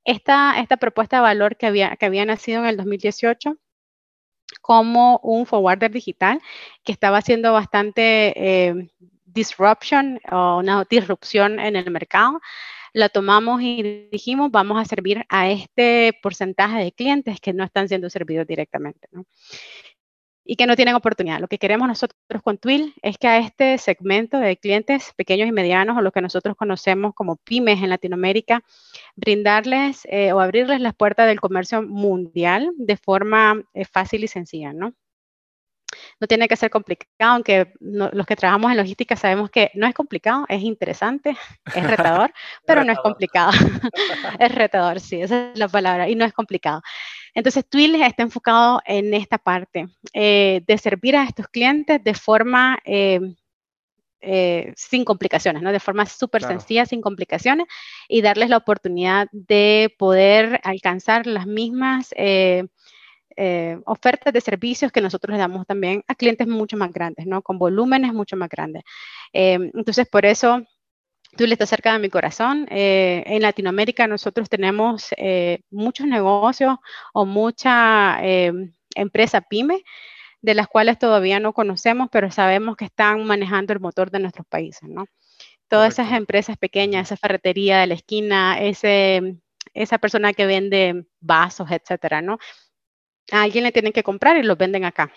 esta, 0.04 0.60
esta 0.60 0.76
propuesta 0.78 1.16
de 1.16 1.22
valor 1.22 1.56
que 1.56 1.66
había, 1.66 1.94
que 1.96 2.06
había 2.06 2.24
nacido 2.24 2.60
en 2.60 2.66
el 2.66 2.76
2018 2.76 3.56
como 4.62 5.18
un 5.22 5.46
forwarder 5.46 5.90
digital 5.90 6.40
que 6.84 6.92
estaba 6.92 7.18
haciendo 7.18 7.52
bastante 7.52 8.32
eh, 8.36 8.88
disruption 9.34 10.20
o 10.30 10.58
una 10.58 10.84
disrupción 10.88 11.58
en 11.60 11.76
el 11.76 11.90
mercado, 11.90 12.40
la 12.94 13.08
tomamos 13.08 13.60
y 13.60 14.08
dijimos, 14.10 14.50
vamos 14.52 14.80
a 14.80 14.84
servir 14.84 15.24
a 15.28 15.50
este 15.50 16.16
porcentaje 16.22 16.78
de 16.78 16.92
clientes 16.92 17.40
que 17.40 17.52
no 17.52 17.64
están 17.64 17.88
siendo 17.88 18.08
servidos 18.08 18.46
directamente. 18.46 19.08
y 20.44 20.56
que 20.56 20.66
no 20.66 20.76
tienen 20.76 20.94
oportunidad. 20.94 21.40
Lo 21.40 21.48
que 21.48 21.58
queremos 21.58 21.88
nosotros 21.88 22.42
con 22.42 22.58
Twill 22.58 22.94
es 23.02 23.16
que 23.16 23.28
a 23.28 23.38
este 23.38 23.78
segmento 23.78 24.38
de 24.38 24.58
clientes 24.58 25.12
pequeños 25.16 25.48
y 25.48 25.52
medianos, 25.52 25.96
o 25.96 26.02
lo 26.02 26.12
que 26.12 26.20
nosotros 26.20 26.54
conocemos 26.56 27.14
como 27.14 27.36
pymes 27.36 27.82
en 27.82 27.88
Latinoamérica, 27.88 28.62
brindarles 29.16 30.06
eh, 30.10 30.32
o 30.32 30.40
abrirles 30.40 30.80
las 30.80 30.94
puertas 30.94 31.26
del 31.26 31.40
comercio 31.40 31.82
mundial 31.82 32.70
de 32.76 32.96
forma 32.96 33.62
eh, 33.72 33.86
fácil 33.86 34.22
y 34.24 34.28
sencilla, 34.28 34.72
¿no? 34.74 34.92
No 36.20 36.26
tiene 36.26 36.48
que 36.48 36.56
ser 36.56 36.70
complicado, 36.70 37.32
aunque 37.32 37.72
los 37.80 38.26
que 38.26 38.36
trabajamos 38.36 38.70
en 38.70 38.76
logística 38.76 39.16
sabemos 39.16 39.50
que 39.50 39.70
no 39.74 39.86
es 39.86 39.94
complicado, 39.94 40.44
es 40.48 40.62
interesante, 40.62 41.36
es 41.74 41.84
retador, 42.22 42.32
pero 42.66 42.84
no 42.84 42.92
es 42.92 42.98
complicado. 42.98 43.52
es 44.38 44.54
retador, 44.54 45.00
sí, 45.00 45.20
esa 45.20 45.52
es 45.52 45.58
la 45.58 45.68
palabra, 45.68 46.08
y 46.08 46.14
no 46.14 46.24
es 46.24 46.32
complicado. 46.32 46.82
Entonces, 47.34 47.68
Twill 47.68 47.96
está 47.96 48.22
enfocado 48.22 48.80
en 48.86 49.12
esta 49.12 49.38
parte 49.38 49.88
eh, 50.12 50.62
de 50.66 50.78
servir 50.78 51.16
a 51.16 51.24
estos 51.24 51.48
clientes 51.48 52.02
de 52.02 52.14
forma 52.14 52.78
eh, 52.84 53.20
eh, 54.20 54.72
sin 54.76 55.04
complicaciones, 55.04 55.60
¿no? 55.60 55.72
De 55.72 55.80
forma 55.80 56.06
súper 56.06 56.42
sencilla, 56.42 56.86
sin 56.86 57.00
complicaciones, 57.00 57.66
y 58.08 58.22
darles 58.22 58.50
la 58.50 58.56
oportunidad 58.56 59.28
de 59.32 59.92
poder 59.98 60.60
alcanzar 60.62 61.26
las 61.26 61.46
mismas 61.46 62.14
ofertas 63.84 64.32
de 64.32 64.40
servicios 64.40 64.92
que 64.92 65.00
nosotros 65.00 65.32
le 65.32 65.38
damos 65.38 65.66
también 65.66 66.02
a 66.08 66.14
clientes 66.14 66.46
mucho 66.46 66.76
más 66.76 66.92
grandes, 66.92 67.26
¿no? 67.26 67.42
Con 67.42 67.58
volúmenes 67.58 68.12
mucho 68.12 68.36
más 68.36 68.48
grandes. 68.48 68.82
entonces, 69.32 70.06
por 70.08 70.26
eso 70.26 70.62
Tú 71.36 71.46
le 71.46 71.54
estás 71.54 71.68
cerca 71.68 71.92
de 71.92 71.98
mi 71.98 72.10
corazón. 72.10 72.66
Eh, 72.70 73.24
en 73.26 73.42
Latinoamérica 73.42 74.06
nosotros 74.06 74.48
tenemos 74.48 75.08
eh, 75.16 75.60
muchos 75.70 76.06
negocios 76.06 76.76
o 77.12 77.26
mucha 77.26 78.18
eh, 78.22 78.52
empresa 78.94 79.40
pyme 79.40 79.82
de 80.42 80.54
las 80.54 80.68
cuales 80.68 80.98
todavía 80.98 81.40
no 81.40 81.52
conocemos, 81.52 82.08
pero 82.12 82.30
sabemos 82.30 82.76
que 82.76 82.84
están 82.84 83.24
manejando 83.24 83.72
el 83.72 83.80
motor 83.80 84.10
de 84.10 84.20
nuestros 84.20 84.46
países, 84.46 84.88
¿no? 84.88 85.06
Todas 85.68 85.94
esas 85.94 86.12
empresas 86.12 86.58
pequeñas, 86.58 87.08
esa 87.08 87.16
ferretería 87.16 87.80
de 87.80 87.86
la 87.88 87.94
esquina, 87.94 88.60
ese, 88.60 89.38
esa 89.72 89.98
persona 89.98 90.34
que 90.34 90.46
vende 90.46 91.06
vasos, 91.20 91.70
etcétera, 91.70 92.20
¿no? 92.22 92.38
A 93.32 93.42
alguien 93.42 93.64
le 93.64 93.72
tienen 93.72 93.92
que 93.92 94.02
comprar 94.02 94.36
y 94.36 94.42
los 94.42 94.58
venden 94.58 94.84
acá. 94.84 95.12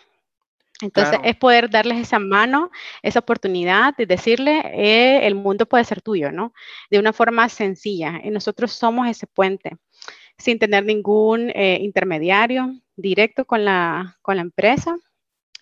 Entonces 0.82 1.20
es 1.24 1.36
poder 1.36 1.70
darles 1.70 1.98
esa 1.98 2.20
mano, 2.20 2.70
esa 3.02 3.20
oportunidad 3.20 3.96
de 3.98 4.06
decirle, 4.06 4.62
eh, 4.74 5.26
el 5.26 5.34
mundo 5.34 5.66
puede 5.66 5.84
ser 5.84 6.02
tuyo, 6.02 6.32
¿no? 6.32 6.54
De 6.92 7.00
una 7.00 7.14
forma 7.14 7.50
sencilla. 7.50 8.22
Y 8.24 8.30
nosotros 8.30 8.72
somos 8.74 9.08
ese 9.08 9.26
puente, 9.26 9.78
sin 10.38 10.60
tener 10.60 10.86
ningún 10.86 11.50
eh, 11.50 11.80
intermediario 11.82 12.76
directo 12.96 13.46
con 13.46 13.66
la, 13.66 14.18
con 14.22 14.36
la 14.36 14.44
empresa 14.44 14.98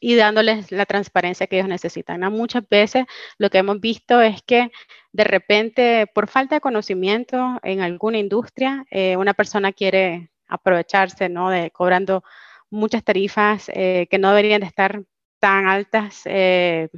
y 0.01 0.15
dándoles 0.15 0.71
la 0.71 0.85
transparencia 0.85 1.47
que 1.47 1.57
ellos 1.57 1.69
necesitan. 1.69 2.19
Muchas 2.33 2.67
veces 2.69 3.05
lo 3.37 3.49
que 3.49 3.59
hemos 3.59 3.79
visto 3.79 4.21
es 4.21 4.41
que 4.43 4.71
de 5.13 5.23
repente, 5.23 6.07
por 6.13 6.27
falta 6.27 6.55
de 6.55 6.61
conocimiento 6.61 7.59
en 7.63 7.79
alguna 7.79 8.17
industria, 8.17 8.85
eh, 8.91 9.15
una 9.15 9.33
persona 9.33 9.71
quiere 9.71 10.29
aprovecharse, 10.47 11.29
¿no? 11.29 11.49
De 11.49 11.71
cobrando 11.71 12.23
muchas 12.69 13.03
tarifas 13.03 13.69
eh, 13.73 14.07
que 14.09 14.17
no 14.17 14.29
deberían 14.29 14.61
de 14.61 14.67
estar 14.67 15.03
tan 15.39 15.67
altas 15.67 16.21
eh, 16.25 16.89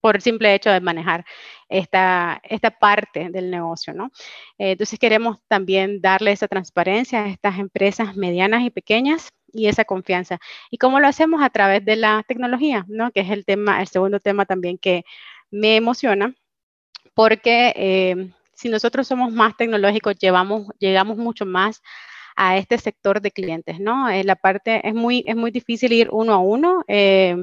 por 0.00 0.16
el 0.16 0.22
simple 0.22 0.54
hecho 0.54 0.70
de 0.70 0.80
manejar 0.80 1.24
esta, 1.68 2.40
esta 2.44 2.70
parte 2.70 3.30
del 3.30 3.50
negocio, 3.50 3.94
¿no? 3.94 4.06
Eh, 4.58 4.72
entonces 4.72 4.98
queremos 4.98 5.38
también 5.48 6.00
darle 6.00 6.32
esa 6.32 6.48
transparencia 6.48 7.24
a 7.24 7.28
estas 7.28 7.58
empresas 7.58 8.16
medianas 8.16 8.62
y 8.62 8.70
pequeñas 8.70 9.30
y 9.52 9.66
esa 9.68 9.84
confianza. 9.84 10.38
¿Y 10.70 10.78
cómo 10.78 11.00
lo 11.00 11.08
hacemos? 11.08 11.42
A 11.42 11.50
través 11.50 11.84
de 11.84 11.96
la 11.96 12.24
tecnología, 12.26 12.84
¿no? 12.88 13.10
Que 13.12 13.20
es 13.20 13.30
el 13.30 13.44
tema, 13.44 13.80
el 13.80 13.88
segundo 13.88 14.20
tema 14.20 14.44
también 14.44 14.78
que 14.78 15.04
me 15.50 15.76
emociona, 15.76 16.34
porque 17.14 18.34
si 18.54 18.68
nosotros 18.68 19.06
somos 19.06 19.32
más 19.32 19.56
tecnológicos, 19.56 20.16
llevamos, 20.16 20.68
llegamos 20.78 21.16
mucho 21.16 21.46
más 21.46 21.82
a 22.36 22.56
este 22.56 22.78
sector 22.78 23.20
de 23.20 23.30
clientes, 23.30 23.80
¿no? 23.80 24.08
Eh, 24.08 24.24
la 24.24 24.36
parte 24.36 24.86
es 24.86 24.94
muy, 24.94 25.24
es 25.26 25.36
muy 25.36 25.50
difícil 25.50 25.92
ir 25.92 26.08
uno 26.10 26.34
a 26.34 26.38
uno. 26.38 26.84
Eh, 26.88 27.36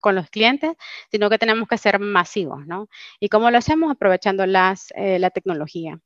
con 0.00 0.14
los 0.14 0.30
clientes, 0.30 0.76
sino 1.10 1.28
que 1.28 1.38
tenemos 1.38 1.66
que 1.66 1.76
ser 1.76 1.98
masivos, 1.98 2.64
¿no? 2.68 2.88
¿Y 3.18 3.28
cómo 3.28 3.50
lo 3.50 3.58
hacemos? 3.58 3.90
Aprovechando 3.90 4.46
las, 4.46 4.92
eh, 4.94 5.18
la 5.18 5.30
tecnología. 5.30 5.98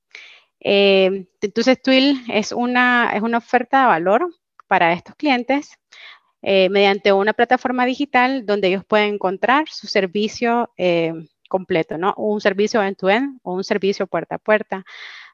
entonces, 0.61 1.82
Twill 1.82 2.25
es 2.28 2.52
una, 2.52 3.12
es 3.14 3.20
una 3.20 3.37
oferta 3.37 3.82
de 3.82 3.87
valor 3.88 4.34
para 4.66 4.94
estos 4.94 5.14
clientes 5.14 5.78
mediante 6.40 7.12
una 7.12 7.34
plataforma 7.34 7.84
digital 7.84 8.46
donde 8.46 8.68
ellos 8.68 8.84
pueden 8.87 9.14
encontrar 9.14 9.68
su 9.68 9.87
servicio 9.87 10.70
completo, 11.50 11.99
¿no? 11.99 12.14
Un 12.16 12.40
servicio 12.40 12.82
end-to-end 12.82 13.40
o 13.42 13.52
un 13.52 13.62
servicio 13.62 14.06
puerta 14.06 14.37
a 14.37 14.38
puerta, 14.38 14.84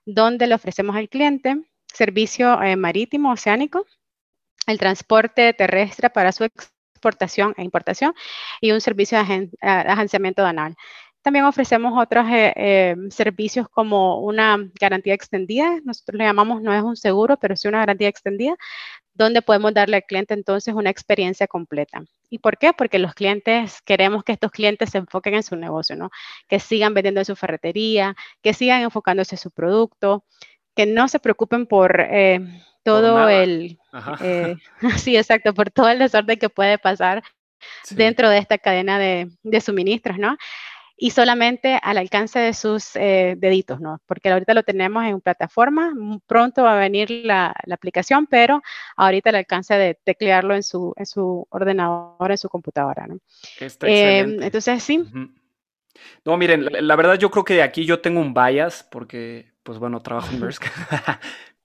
donde 0.04 0.48
le 0.48 0.54
ofrecemos 0.56 0.96
al 0.96 1.08
cliente 1.08 1.62
servicio 1.98 2.62
eh, 2.62 2.76
marítimo 2.76 3.32
oceánico, 3.32 3.84
el 4.66 4.78
transporte 4.78 5.52
terrestre 5.52 6.10
para 6.10 6.30
su 6.32 6.44
exportación 6.44 7.54
e 7.56 7.64
importación 7.64 8.14
y 8.60 8.70
un 8.70 8.80
servicio 8.80 9.18
de 9.18 9.50
agenciamiento 9.60 10.42
danal. 10.42 10.76
También 11.22 11.44
ofrecemos 11.44 11.92
otros 12.00 12.26
eh, 12.30 12.52
eh, 12.56 12.96
servicios 13.10 13.68
como 13.68 14.20
una 14.20 14.56
garantía 14.80 15.14
extendida, 15.14 15.80
nosotros 15.84 16.16
le 16.18 16.24
llamamos, 16.24 16.62
no 16.62 16.72
es 16.72 16.82
un 16.82 16.96
seguro, 16.96 17.36
pero 17.36 17.56
sí 17.56 17.66
una 17.66 17.80
garantía 17.80 18.08
extendida, 18.08 18.54
donde 19.14 19.42
podemos 19.42 19.74
darle 19.74 19.96
al 19.96 20.04
cliente 20.04 20.34
entonces 20.34 20.74
una 20.74 20.90
experiencia 20.90 21.48
completa. 21.48 22.04
¿Y 22.30 22.38
por 22.38 22.56
qué? 22.58 22.72
Porque 22.72 23.00
los 23.00 23.14
clientes, 23.14 23.82
queremos 23.82 24.22
que 24.22 24.32
estos 24.32 24.52
clientes 24.52 24.90
se 24.90 24.98
enfoquen 24.98 25.34
en 25.34 25.42
su 25.42 25.56
negocio, 25.56 25.96
¿no? 25.96 26.10
Que 26.48 26.60
sigan 26.60 26.94
vendiendo 26.94 27.20
en 27.20 27.26
su 27.26 27.34
ferretería, 27.34 28.14
que 28.42 28.54
sigan 28.54 28.82
enfocándose 28.82 29.34
en 29.34 29.40
su 29.40 29.50
producto, 29.50 30.24
que 30.78 30.86
no 30.86 31.08
se 31.08 31.18
preocupen 31.18 31.66
por 31.66 32.00
eh, 32.00 32.38
todo 32.84 33.28
el, 33.28 33.80
eh, 34.22 34.54
sí, 34.96 35.16
exacto, 35.16 35.52
por 35.52 35.72
todo 35.72 35.88
el 35.88 35.98
desorden 35.98 36.38
que 36.38 36.48
puede 36.48 36.78
pasar 36.78 37.24
dentro 37.90 38.30
de 38.30 38.38
esta 38.38 38.58
cadena 38.58 38.96
de, 39.00 39.60
suministros, 39.60 40.18
¿no? 40.18 40.36
Y 40.96 41.10
solamente 41.10 41.80
al 41.82 41.98
alcance 41.98 42.38
de 42.38 42.54
sus 42.54 42.94
eh, 42.94 43.34
deditos, 43.36 43.80
¿no? 43.80 44.00
Porque 44.06 44.30
ahorita 44.30 44.54
lo 44.54 44.62
tenemos 44.62 45.04
en 45.04 45.20
plataforma, 45.20 45.92
pronto 46.28 46.62
va 46.62 46.76
a 46.76 46.78
venir 46.78 47.10
la, 47.10 47.52
aplicación, 47.72 48.28
pero 48.28 48.62
ahorita 48.96 49.30
el 49.30 49.36
alcance 49.36 49.74
de 49.74 49.98
teclearlo 50.04 50.54
en 50.54 50.62
su, 50.62 50.94
en 50.96 51.06
su 51.06 51.44
ordenador, 51.50 52.30
en 52.30 52.38
su 52.38 52.48
computadora, 52.48 53.08
¿no? 53.08 53.18
entonces, 53.58 54.80
sí. 54.80 55.04
No, 56.24 56.36
miren, 56.36 56.68
la, 56.70 56.94
verdad 56.94 57.18
yo 57.18 57.32
creo 57.32 57.44
que 57.44 57.54
de 57.54 57.62
aquí 57.62 57.84
yo 57.84 58.00
tengo 58.00 58.20
un 58.20 58.32
bias 58.32 58.86
porque 58.88 59.57
pues 59.68 59.78
bueno, 59.78 60.00
trabajo 60.00 60.30
en 60.32 60.40
Maersk, 60.40 60.64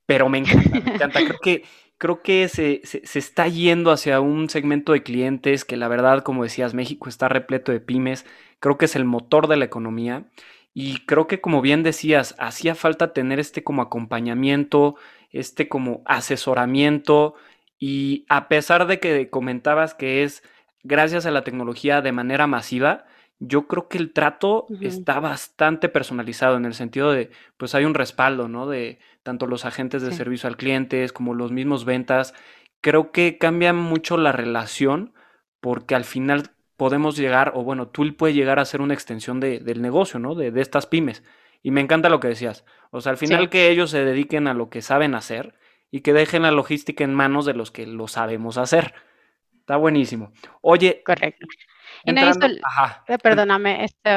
pero 0.05 0.27
me 0.27 0.39
encanta, 0.39 0.69
me 0.71 0.93
encanta. 0.95 1.21
Creo 1.21 1.39
que, 1.41 1.63
creo 1.97 2.21
que 2.21 2.49
se, 2.49 2.81
se, 2.83 3.17
está 3.17 3.47
yendo 3.47 3.91
hacia 3.91 4.19
un 4.19 4.49
segmento 4.49 4.91
de 4.91 5.03
clientes 5.03 5.63
que 5.63 5.77
la 5.77 5.87
verdad, 5.87 6.21
como 6.21 6.43
decías, 6.43 6.73
México 6.73 7.07
está 7.07 7.29
repleto 7.29 7.71
de 7.71 7.79
pymes, 7.79 8.25
creo 8.59 8.77
que 8.77 8.83
es 8.85 8.97
el 8.97 9.05
motor 9.05 9.47
de 9.47 9.55
la 9.55 9.63
economía 9.63 10.25
y 10.73 11.05
creo 11.05 11.27
que 11.27 11.39
como 11.39 11.61
bien 11.61 11.81
decías, 11.81 12.35
hacía 12.39 12.75
falta 12.75 13.13
tener 13.13 13.39
este 13.39 13.63
como 13.63 13.81
acompañamiento, 13.81 14.97
este 15.31 15.69
como 15.69 16.01
asesoramiento 16.05 17.35
y 17.79 18.25
a 18.27 18.49
pesar 18.49 18.85
de 18.85 18.99
que 18.99 19.29
comentabas 19.29 19.93
que 19.93 20.23
es 20.23 20.43
gracias 20.83 21.25
a 21.25 21.31
la 21.31 21.45
tecnología 21.45 22.01
de 22.01 22.11
manera 22.11 22.47
masiva, 22.47 23.05
yo 23.45 23.67
creo 23.67 23.89
que 23.89 23.97
el 23.97 24.13
trato 24.13 24.67
está 24.81 25.19
bastante 25.19 25.89
personalizado 25.89 26.55
en 26.55 26.65
el 26.65 26.73
sentido 26.73 27.11
de, 27.11 27.29
pues 27.57 27.75
hay 27.75 27.83
un 27.83 27.93
respaldo, 27.93 28.47
¿no? 28.47 28.67
De 28.67 28.99
tanto 29.21 29.47
los 29.47 29.65
agentes 29.65 30.01
de 30.01 30.13
servicio 30.13 30.47
al 30.47 30.57
cliente 30.57 31.07
como 31.09 31.33
los 31.33 31.51
mismos 31.51 31.83
ventas. 31.83 32.33
Creo 32.81 33.11
que 33.11 33.37
cambia 33.37 33.73
mucho 33.73 34.17
la 34.17 34.31
relación 34.31 35.13
porque 35.59 35.95
al 35.95 36.05
final 36.05 36.51
podemos 36.77 37.17
llegar, 37.17 37.51
o 37.55 37.63
bueno, 37.63 37.87
tú 37.87 38.15
puede 38.15 38.33
llegar 38.33 38.59
a 38.59 38.65
ser 38.65 38.81
una 38.81 38.93
extensión 38.93 39.39
de, 39.39 39.59
del 39.59 39.81
negocio, 39.81 40.19
¿no? 40.19 40.35
De, 40.35 40.51
de, 40.51 40.61
estas 40.61 40.87
pymes. 40.87 41.23
Y 41.61 41.71
me 41.71 41.81
encanta 41.81 42.09
lo 42.09 42.19
que 42.19 42.29
decías. 42.29 42.65
O 42.91 43.01
sea, 43.01 43.11
al 43.11 43.17
final 43.17 43.49
que 43.49 43.69
ellos 43.69 43.89
se 43.89 44.03
dediquen 44.03 44.47
a 44.47 44.53
lo 44.53 44.69
que 44.69 44.81
saben 44.81 45.15
hacer 45.15 45.53
y 45.91 46.01
que 46.01 46.13
dejen 46.13 46.43
la 46.43 46.51
logística 46.51 47.03
en 47.03 47.13
manos 47.13 47.45
de 47.45 47.53
los 47.53 47.71
que 47.71 47.87
lo 47.87 48.07
sabemos 48.07 48.57
hacer. 48.57 48.93
Está 49.59 49.77
buenísimo. 49.77 50.31
Oye, 50.61 51.01
correcto. 51.05 51.47
Eh, 53.07 53.17
perdóname, 53.17 53.85
esto 53.85 54.09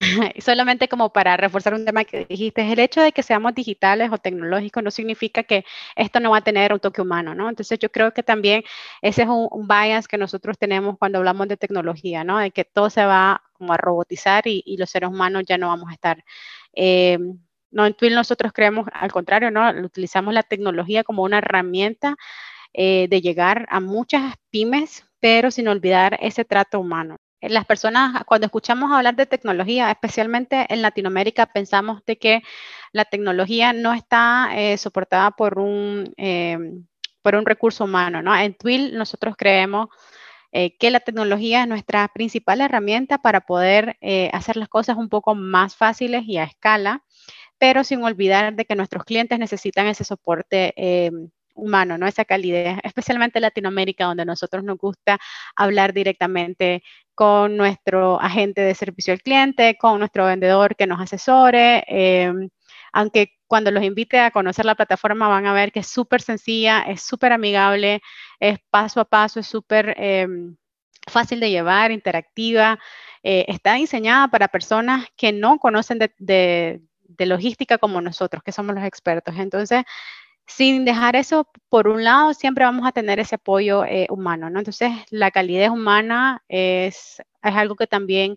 solamente 0.40 0.88
como 0.88 1.12
para 1.12 1.36
reforzar 1.36 1.74
un 1.74 1.84
tema 1.84 2.04
que 2.04 2.24
dijiste, 2.26 2.70
el 2.72 2.78
hecho 2.78 3.00
de 3.00 3.12
que 3.12 3.22
seamos 3.22 3.54
digitales 3.54 4.10
o 4.12 4.18
tecnológicos 4.18 4.82
no 4.82 4.90
significa 4.90 5.42
que 5.42 5.64
esto 5.96 6.20
no 6.20 6.30
va 6.30 6.38
a 6.38 6.44
tener 6.44 6.72
un 6.72 6.78
toque 6.78 7.02
humano, 7.02 7.34
¿no? 7.34 7.48
Entonces 7.48 7.78
yo 7.78 7.90
creo 7.90 8.12
que 8.12 8.22
también 8.22 8.62
ese 9.02 9.22
es 9.22 9.28
un, 9.28 9.66
bias 9.66 10.06
que 10.06 10.18
nosotros 10.18 10.58
tenemos 10.58 10.96
cuando 10.98 11.18
hablamos 11.18 11.48
de 11.48 11.56
tecnología, 11.56 12.22
¿no? 12.22 12.38
De 12.38 12.50
que 12.52 12.64
todo 12.64 12.90
se 12.90 13.04
va 13.04 13.42
como 13.54 13.72
a 13.72 13.76
robotizar 13.76 14.46
y, 14.46 14.76
los 14.76 14.90
seres 14.90 15.08
humanos 15.10 15.44
ya 15.46 15.58
no 15.58 15.68
vamos 15.68 15.90
a 15.90 15.94
estar. 15.94 16.24
Eh, 16.74 17.18
no, 17.70 17.86
en 17.86 17.94
Twill 17.94 18.14
nosotros 18.14 18.52
creemos, 18.52 18.86
al 18.92 19.10
contrario, 19.10 19.50
¿no? 19.50 19.68
Utilizamos 19.84 20.32
la 20.34 20.42
tecnología 20.42 21.02
como 21.04 21.22
una 21.22 21.38
herramienta 21.38 22.16
eh, 22.72 23.06
de 23.08 23.20
llegar 23.20 23.66
a 23.70 23.80
muchas 23.80 24.34
pymes 24.50 25.05
pero 25.20 25.50
sin 25.50 25.68
olvidar 25.68 26.18
ese 26.20 26.44
trato 26.44 26.80
humano. 26.80 27.16
Las 27.40 27.66
personas, 27.66 28.24
cuando 28.24 28.46
escuchamos 28.46 28.90
hablar 28.90 29.14
de 29.14 29.26
tecnología, 29.26 29.90
especialmente 29.90 30.66
en 30.68 30.82
Latinoamérica, 30.82 31.46
pensamos 31.46 32.02
de 32.06 32.18
que 32.18 32.42
la 32.92 33.04
tecnología 33.04 33.72
no 33.72 33.92
está 33.92 34.50
eh, 34.54 34.78
soportada 34.78 35.30
por 35.32 35.58
un, 35.58 36.12
em, 36.16 36.86
por 37.22 37.34
un 37.34 37.44
recurso 37.44 37.84
humano. 37.84 38.22
¿no? 38.22 38.34
En 38.36 38.54
Twill 38.54 38.96
nosotros 38.96 39.34
creemos 39.36 39.88
eh, 40.52 40.76
que 40.78 40.90
la 40.90 41.00
tecnología 41.00 41.62
es 41.62 41.68
nuestra 41.68 42.08
principal 42.08 42.60
herramienta 42.62 43.18
para 43.18 43.42
poder 43.42 43.96
eh, 44.00 44.30
hacer 44.32 44.56
las 44.56 44.68
cosas 44.68 44.96
un 44.96 45.08
poco 45.10 45.34
más 45.34 45.76
fáciles 45.76 46.24
y 46.26 46.38
a 46.38 46.44
escala, 46.44 47.04
pero 47.58 47.84
sin 47.84 48.02
olvidar 48.02 48.54
de 48.54 48.64
que 48.64 48.76
nuestros 48.76 49.04
clientes 49.04 49.38
necesitan 49.38 49.86
ese 49.86 50.04
soporte 50.04 50.72
humano, 51.56 51.98
¿no? 51.98 52.06
Esa 52.06 52.24
calidez, 52.24 52.78
especialmente 52.84 53.38
en 53.38 53.42
Latinoamérica, 53.42 54.04
donde 54.04 54.22
a 54.22 54.26
nosotros 54.26 54.62
nos 54.64 54.78
gusta 54.78 55.18
hablar 55.56 55.92
directamente 55.92 56.82
con 57.14 57.56
nuestro 57.56 58.20
agente 58.20 58.60
de 58.60 58.74
servicio 58.74 59.12
al 59.14 59.22
cliente, 59.22 59.76
con 59.78 59.98
nuestro 59.98 60.26
vendedor 60.26 60.76
que 60.76 60.86
nos 60.86 61.00
asesore. 61.00 61.82
Em, 61.88 62.50
aunque 62.92 63.32
cuando 63.46 63.70
los 63.70 63.82
invite 63.82 64.20
a 64.20 64.30
conocer 64.30 64.64
la 64.64 64.74
plataforma 64.74 65.28
van 65.28 65.46
a 65.46 65.54
ver 65.54 65.72
que 65.72 65.80
es 65.80 65.86
súper 65.88 66.20
sencilla, 66.22 66.82
es 66.82 67.02
súper 67.02 67.32
amigable, 67.32 68.02
es 68.38 68.58
paso 68.70 69.00
a 69.00 69.04
paso, 69.06 69.40
es 69.40 69.46
súper 69.46 69.94
em, 69.98 70.56
fácil 71.08 71.40
de 71.40 71.50
llevar, 71.50 71.90
interactiva. 71.90 72.78
Eh, 73.22 73.46
está 73.48 73.74
diseñada 73.74 74.28
para 74.28 74.48
personas 74.48 75.06
que 75.16 75.32
no 75.32 75.58
conocen 75.58 75.98
de 75.98 77.26
logística 77.26 77.78
como 77.78 78.00
nosotros, 78.00 78.42
que 78.42 78.52
somos 78.52 78.74
los 78.74 78.84
expertos. 78.84 79.34
Entonces, 79.38 79.84
sin 80.46 80.84
dejar 80.84 81.16
eso, 81.16 81.48
por 81.68 81.88
un 81.88 82.04
lado, 82.04 82.32
siempre 82.34 82.64
vamos 82.64 82.86
a 82.86 82.92
tener 82.92 83.18
ese 83.18 83.34
apoyo 83.36 83.84
eh, 83.84 84.06
humano, 84.10 84.48
¿no? 84.50 84.60
Entonces, 84.60 84.92
la 85.10 85.30
calidez 85.30 85.70
humana 85.70 86.42
es, 86.48 87.22
algo 87.42 87.76
que 87.76 87.86
también 87.86 88.36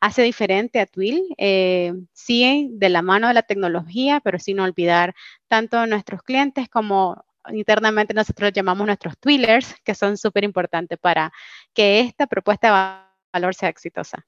hace 0.00 0.22
diferente 0.22 0.80
a 0.80 0.86
Twill, 0.86 1.22
eh, 1.38 1.92
sí 2.12 2.70
de 2.72 2.88
la 2.88 3.02
mano 3.02 3.28
de 3.28 3.34
la 3.34 3.42
tecnología, 3.42 4.20
pero 4.20 4.38
sin 4.38 4.60
olvidar 4.60 5.14
tanto 5.48 5.86
nuestros 5.86 6.22
clientes 6.22 6.68
como 6.68 7.24
internamente 7.52 8.14
nosotros 8.14 8.52
llamamos 8.52 8.86
nuestros 8.86 9.18
Twillers, 9.18 9.74
que 9.84 9.94
son 9.94 10.16
súper 10.16 10.44
importantes 10.44 10.98
para 10.98 11.32
que 11.74 12.00
esta 12.00 12.26
propuesta 12.26 12.68
de 12.68 13.30
valor 13.32 13.54
sea 13.54 13.68
exitosa. 13.68 14.26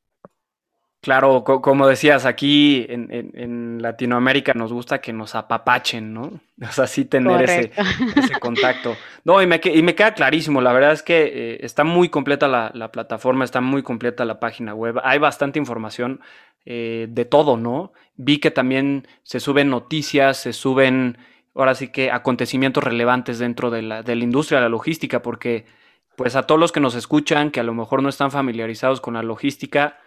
Claro, 1.03 1.43
como 1.43 1.89
decías, 1.89 2.25
aquí 2.27 2.87
en, 2.89 3.83
Latinoamérica 3.83 4.55
nos 4.55 4.73
gusta 4.73 5.01
que 5.01 5.13
nos 5.13 5.35
apapachen, 5.35 6.15
¿no? 6.15 6.41
O 6.63 6.71
sea, 6.71 6.87
sí 6.87 7.07
tener 7.07 7.43
ese, 7.43 7.73
contacto. 8.41 8.97
No, 9.25 9.43
y 9.43 9.47
me, 9.49 9.59
queda 9.59 10.15
clarísimo, 10.15 10.61
la 10.61 10.73
verdad 10.73 10.93
es 10.93 11.03
que 11.03 11.25
eh, 11.25 11.59
está 11.63 11.83
muy 11.83 12.09
completa 12.09 12.47
la, 12.47 12.93
plataforma, 12.93 13.45
está 13.45 13.61
muy 13.61 13.83
completa 13.83 14.25
la 14.25 14.39
página 14.39 14.77
web, 14.77 15.01
hay 15.03 15.19
bastante 15.19 15.59
información 15.59 16.21
eh, 16.67 17.09
de 17.11 17.25
todo, 17.25 17.57
¿no? 17.57 17.93
Vi 18.15 18.39
que 18.39 18.53
también 18.53 19.09
se 19.25 19.41
suben 19.41 19.71
noticias, 19.71 20.37
se 20.37 20.53
suben, 20.53 21.19
ahora 21.57 21.75
sí 21.75 21.89
que 21.89 22.13
acontecimientos 22.13 22.85
relevantes 22.85 23.41
dentro 23.41 23.73
de 23.73 23.83
la, 23.83 24.05
de 24.05 24.15
la 24.15 24.23
industria 24.23 24.59
de 24.59 24.67
la 24.67 24.69
logística, 24.69 25.21
porque 25.21 25.67
pues 26.15 26.37
a 26.37 26.45
todos 26.47 26.61
los 26.61 26.71
que 26.71 26.79
nos 26.79 26.95
escuchan, 26.95 27.51
que 27.51 27.59
a 27.59 27.65
lo 27.65 27.75
mejor 27.75 28.05
no 28.05 28.09
están 28.09 28.31
familiarizados 28.31 29.01
con 29.01 29.15
la 29.15 29.25
logística, 29.25 29.99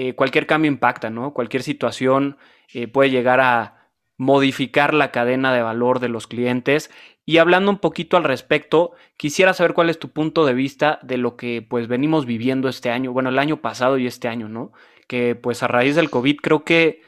eh, 0.00 0.14
cualquier 0.14 0.46
cambio 0.46 0.70
impacta, 0.70 1.10
¿no? 1.10 1.34
Cualquier 1.34 1.64
situación 1.64 2.36
eh, 2.72 2.86
puede 2.86 3.10
llegar 3.10 3.40
a 3.40 3.90
modificar 4.16 4.94
la 4.94 5.10
cadena 5.10 5.52
de 5.52 5.60
valor 5.60 5.98
de 5.98 6.08
los 6.08 6.28
clientes. 6.28 6.88
Y 7.26 7.38
hablando 7.38 7.72
un 7.72 7.78
poquito 7.78 8.16
al 8.16 8.22
respecto, 8.22 8.92
quisiera 9.16 9.54
saber 9.54 9.74
cuál 9.74 9.90
es 9.90 9.98
tu 9.98 10.10
punto 10.10 10.46
de 10.46 10.54
vista 10.54 11.00
de 11.02 11.16
lo 11.16 11.36
que 11.36 11.66
pues 11.68 11.88
venimos 11.88 12.26
viviendo 12.26 12.68
este 12.68 12.90
año, 12.90 13.12
bueno, 13.12 13.30
el 13.30 13.40
año 13.40 13.60
pasado 13.60 13.98
y 13.98 14.06
este 14.06 14.28
año, 14.28 14.48
¿no? 14.48 14.70
Que 15.08 15.34
pues 15.34 15.64
a 15.64 15.66
raíz 15.66 15.96
del 15.96 16.10
COVID 16.10 16.36
creo 16.36 16.62
que 16.62 17.02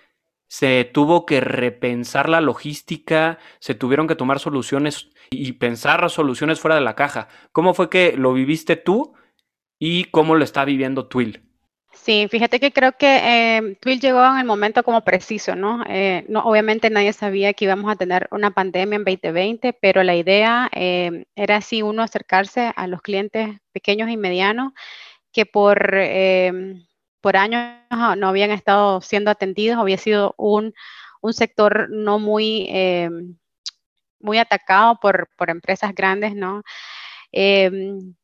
se 0.49 0.82
tuvo 0.85 1.26
que 1.26 1.40
repensar 1.40 2.28
la 2.28 2.40
logística, 2.40 3.38
se 3.61 3.76
tuvieron 3.76 4.09
que 4.09 4.16
tomar 4.16 4.40
soluciones 4.40 5.11
y 5.30 5.52
pensar 5.52 6.11
soluciones 6.11 6.59
fuera 6.59 6.75
de 6.75 6.80
la 6.80 6.97
caja. 6.97 7.28
¿Cómo 7.52 7.73
fue 7.73 7.88
que 7.88 8.16
lo 8.16 8.32
viviste 8.32 8.75
tú 8.75 9.14
y 9.78 10.06
cómo 10.06 10.35
lo 10.35 10.42
está 10.42 10.64
viviendo 10.64 11.06
Twill? 11.06 11.50
Sí, 12.02 12.28
fíjate 12.30 12.61
que 12.61 12.73
creo 12.73 12.92
que 12.92 13.59
eh, 13.59 13.76
Twill 13.80 14.00
llegó 14.00 14.25
en 14.25 14.38
el 14.38 14.47
momento 14.47 14.83
como 14.83 15.04
preciso, 15.04 15.54
¿no? 15.54 15.85
Eh. 15.87 16.25
Obviamente 16.35 16.88
nadie 16.88 17.12
sabía 17.12 17.52
que 17.52 17.66
íbamos 17.66 17.92
a 17.92 17.97
tener 17.97 18.26
una 18.30 18.52
pandemia 18.52 18.97
en 18.97 19.04
2020, 19.04 19.75
pero 19.75 20.02
la 20.02 20.15
idea 20.17 20.71
eh, 20.75 21.26
era 21.36 21.56
así 21.56 21.82
uno 21.82 22.02
acercarse 22.02 22.73
a 22.75 22.86
los 22.86 23.02
clientes 23.02 23.50
pequeños 23.73 24.08
y 24.08 24.17
medianos 24.17 24.73
que 25.32 25.47
por, 25.47 25.95
em, 25.97 26.86
por 27.21 27.36
años 27.36 27.63
no 28.19 28.28
habían 28.28 28.50
estado 28.52 29.00
siendo 29.02 29.30
atendidos, 29.30 29.78
había 29.78 29.99
sido 29.99 30.34
un, 30.39 30.75
un 31.23 31.34
sector 31.34 31.89
no 31.91 32.19
muy, 32.21 32.69
muy 34.21 34.39
atacado 34.39 34.99
por, 35.00 35.28
por 35.36 35.50
empresas 35.50 35.95
grandes, 35.95 36.34
¿no? 36.34 36.63
Em, 37.32 38.15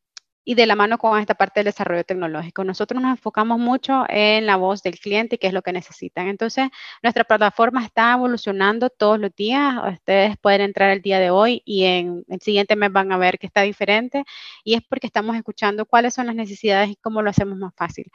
y 0.49 0.55
de 0.55 0.65
la 0.65 0.77
mano 0.77 0.97
con 0.97 1.19
esta 1.19 1.35
parte 1.35 1.59
del 1.59 1.65
desarrollo 1.67 2.05
tecnológico. 2.05 2.63
Nosotros 2.63 3.03
nos 3.03 3.11
enfocamos 3.11 3.59
mucho 3.59 4.05
en 4.09 4.47
la 4.47 4.55
voz 4.55 4.81
del 4.81 5.01
cliente 5.01 5.35
y 5.35 5.39
qué 5.39 5.49
es 5.49 5.53
lo 5.53 5.61
que 5.61 5.73
necesitan. 5.73 6.29
Entonces, 6.29 6.69
nuestra 7.03 7.25
plataforma 7.25 7.85
está 7.85 8.13
evolucionando 8.13 8.89
todos 8.89 9.19
los 9.19 9.35
días. 9.35 9.75
Ustedes 9.93 10.37
pueden 10.39 10.61
entrar 10.61 10.91
el 10.91 11.03
día 11.03 11.19
de 11.19 11.31
hoy 11.31 11.63
y 11.65 11.83
en 11.83 12.25
el 12.29 12.41
siguiente 12.41 12.77
mes 12.77 12.93
van 12.93 13.11
a 13.11 13.19
ver 13.19 13.41
que 13.41 13.49
está 13.49 13.63
diferente 13.63 14.25
y 14.63 14.75
es 14.75 14.83
porque 14.89 15.09
estamos 15.09 15.35
escuchando 15.35 15.85
cuáles 15.85 16.15
son 16.15 16.27
las 16.27 16.37
necesidades 16.37 16.91
y 16.91 16.97
cómo 16.97 17.23
lo 17.23 17.31
hacemos 17.31 17.59
más 17.59 17.75
fácil. 17.75 18.07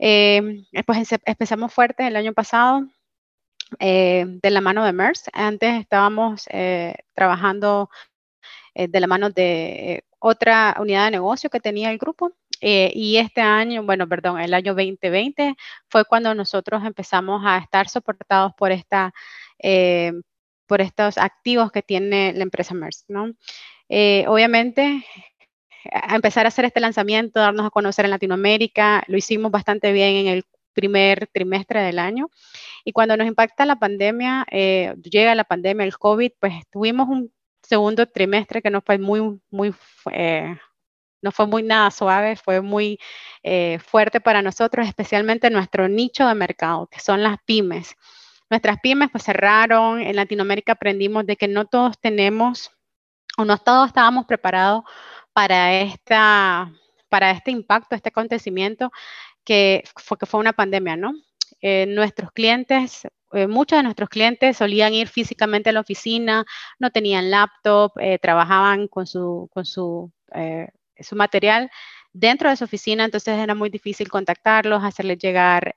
Eh, 0.00 0.64
pues 0.84 1.12
empezamos 1.24 1.72
fuerte 1.72 2.04
el 2.04 2.16
año 2.16 2.32
pasado 2.32 2.84
eh, 3.78 4.24
de 4.26 4.50
la 4.50 4.60
mano 4.60 4.84
de 4.84 4.92
MERS. 4.92 5.30
Antes 5.32 5.80
estábamos 5.80 6.48
eh, 6.50 6.96
trabajando 7.14 7.90
de 8.74 9.00
la 9.00 9.06
mano 9.06 9.30
de 9.30 10.04
otra 10.20 10.76
unidad 10.78 11.06
de 11.06 11.12
negocio 11.12 11.50
que 11.50 11.60
tenía 11.60 11.90
el 11.90 11.98
grupo. 11.98 12.32
Eh, 12.60 12.92
y 12.94 13.16
este 13.16 13.40
año, 13.40 13.82
bueno, 13.84 14.06
perdón, 14.08 14.38
el 14.38 14.52
año 14.54 14.74
2020 14.74 15.56
fue 15.88 16.04
cuando 16.04 16.34
nosotros 16.34 16.84
empezamos 16.84 17.42
a 17.44 17.58
estar 17.58 17.88
soportados 17.88 18.52
por 18.54 18.70
esta, 18.70 19.12
eh, 19.58 20.12
por 20.66 20.82
estos 20.82 21.18
activos 21.18 21.72
que 21.72 21.82
tiene 21.82 22.32
la 22.34 22.42
empresa 22.42 22.74
MERS, 22.74 23.06
¿no? 23.08 23.32
Eh, 23.88 24.24
obviamente, 24.28 25.04
a 25.90 26.14
empezar 26.14 26.44
a 26.46 26.48
hacer 26.48 26.66
este 26.66 26.80
lanzamiento, 26.80 27.40
darnos 27.40 27.66
a 27.66 27.70
conocer 27.70 28.04
en 28.04 28.10
Latinoamérica, 28.12 29.02
lo 29.08 29.16
hicimos 29.16 29.50
bastante 29.50 29.92
bien 29.92 30.16
en 30.16 30.26
el 30.28 30.44
primer 30.74 31.28
trimestre 31.28 31.80
del 31.82 31.98
año. 31.98 32.30
Y 32.84 32.92
cuando 32.92 33.16
nos 33.16 33.26
impacta 33.26 33.64
la 33.66 33.76
pandemia, 33.76 34.46
llega 34.50 35.34
la 35.34 35.44
pandemia, 35.44 35.84
el 35.84 35.96
COVID, 35.98 36.32
pues 36.40 36.54
tuvimos 36.70 37.08
un 37.08 37.32
segundo 37.70 38.04
trimestre 38.06 38.60
que 38.62 38.70
no 38.70 38.80
fue 38.82 38.98
muy, 38.98 39.40
muy, 39.50 39.72
eh, 40.10 40.56
no 41.22 41.30
fue 41.30 41.46
muy 41.46 41.62
nada 41.62 41.90
suave, 41.92 42.34
fue 42.34 42.60
muy 42.60 42.98
eh, 43.44 43.78
fuerte 43.78 44.20
para 44.20 44.42
nosotros, 44.42 44.88
especialmente 44.88 45.50
nuestro 45.50 45.88
nicho 45.88 46.26
de 46.26 46.34
mercado, 46.34 46.88
que 46.88 46.98
son 46.98 47.22
las 47.22 47.36
pymes. 47.46 47.96
Nuestras 48.50 48.78
pymes 48.82 49.10
pues 49.12 49.22
cerraron, 49.24 50.00
en 50.00 50.16
Latinoamérica 50.16 50.72
aprendimos 50.72 51.24
de 51.26 51.36
que 51.36 51.46
no 51.46 51.66
todos 51.66 52.00
tenemos 52.00 52.72
o 53.38 53.44
no 53.44 53.56
todos 53.58 53.86
estábamos 53.88 54.26
preparados 54.26 54.82
para, 55.32 55.72
esta, 55.74 56.72
para 57.08 57.30
este 57.30 57.52
impacto, 57.52 57.94
este 57.94 58.08
acontecimiento 58.08 58.90
que 59.44 59.84
fue, 59.96 60.18
que 60.18 60.26
fue 60.26 60.40
una 60.40 60.52
pandemia, 60.52 60.96
¿no? 60.96 61.12
Eh, 61.60 61.86
nuestros 61.86 62.32
clientes 62.32 63.02
eh, 63.32 63.46
muchos 63.46 63.78
de 63.78 63.82
nuestros 63.84 64.08
clientes 64.08 64.56
solían 64.56 64.92
ir 64.92 65.06
físicamente 65.06 65.70
a 65.70 65.72
la 65.72 65.80
oficina, 65.80 66.44
no 66.80 66.90
tenían 66.90 67.30
laptop, 67.30 67.92
eh, 68.00 68.18
trabajaban 68.18 68.88
con 68.88 69.06
su, 69.06 69.48
con 69.52 69.64
su, 69.64 70.10
su 70.98 71.16
material 71.16 71.70
dentro 72.12 72.50
de 72.50 72.56
su 72.56 72.64
oficina, 72.64 73.04
entonces 73.04 73.38
era 73.38 73.54
muy 73.54 73.70
difícil 73.70 74.08
contactarlos, 74.08 74.82
hacerles 74.82 75.18
llegar 75.18 75.72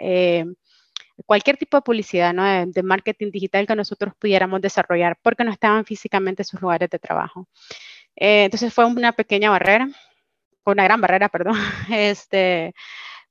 cualquier 1.27 1.57
tipo 1.57 1.77
de 1.77 1.81
publicidad, 1.83 2.33
¿no? 2.33 2.43
de, 2.43 2.65
de, 2.65 2.81
marketing 2.81 3.29
digital 3.29 3.67
que 3.67 3.75
nosotros 3.75 4.15
pudiéramos 4.17 4.59
desarrollar 4.59 5.19
porque 5.21 5.43
no 5.43 5.51
estaban 5.51 5.85
físicamente 5.85 6.41
en 6.41 6.47
sus 6.47 6.59
lugares 6.59 6.89
de 6.89 6.97
trabajo. 6.97 7.47
entonces 8.15 8.73
fue 8.73 8.85
una 8.85 9.11
pequeña 9.11 9.51
barrera, 9.51 9.89
una 10.65 10.83
gran 10.83 11.01
barrera, 11.01 11.29
perdón, 11.29 11.57
este, 11.91 12.73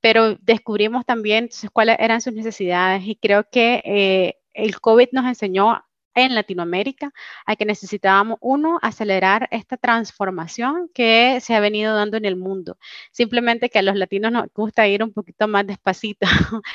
pero 0.03 0.35
descubrimos 0.41 1.05
también 1.05 1.47
cuáles 1.71 1.95
eran 1.97 2.19
sus 2.19 2.33
necesidades 2.33 3.03
y 3.05 3.15
creo 3.15 3.49
que 3.49 3.81
eh, 3.85 4.37
el 4.53 4.81
COVID 4.81 5.07
nos 5.13 5.25
enseñó 5.25 5.81
en 6.13 6.35
Latinoamérica 6.35 7.13
a 7.45 7.55
que 7.55 7.63
necesitábamos, 7.63 8.37
uno, 8.41 8.79
acelerar 8.81 9.47
esta 9.49 9.77
transformación 9.77 10.89
que 10.93 11.39
se 11.39 11.55
ha 11.55 11.61
venido 11.61 11.95
dando 11.95 12.17
en 12.17 12.25
el 12.25 12.35
mundo. 12.35 12.77
Simplemente 13.13 13.69
que 13.69 13.79
a 13.79 13.81
los 13.81 13.95
latinos 13.95 14.33
nos 14.33 14.47
gusta 14.53 14.85
ir 14.89 15.01
un 15.03 15.13
poquito 15.13 15.47
más 15.47 15.65
despacito 15.65 16.27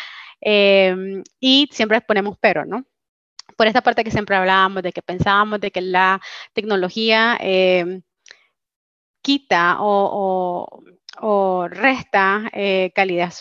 em, 0.40 1.22
y 1.38 1.68
siempre 1.70 2.00
ponemos 2.00 2.38
pero, 2.40 2.64
¿no? 2.64 2.86
Por 3.58 3.66
esta 3.66 3.82
parte 3.82 4.04
que 4.04 4.10
siempre 4.10 4.36
hablábamos, 4.36 4.82
de 4.82 4.92
que 4.92 5.02
pensábamos 5.02 5.60
de 5.60 5.70
que 5.70 5.82
la 5.82 6.18
tecnología 6.54 7.36
em, 7.40 8.00
quita 9.22 9.76
o 9.80 10.70
o 10.70 10.82
resta 11.68 12.48
eh, 12.52 12.92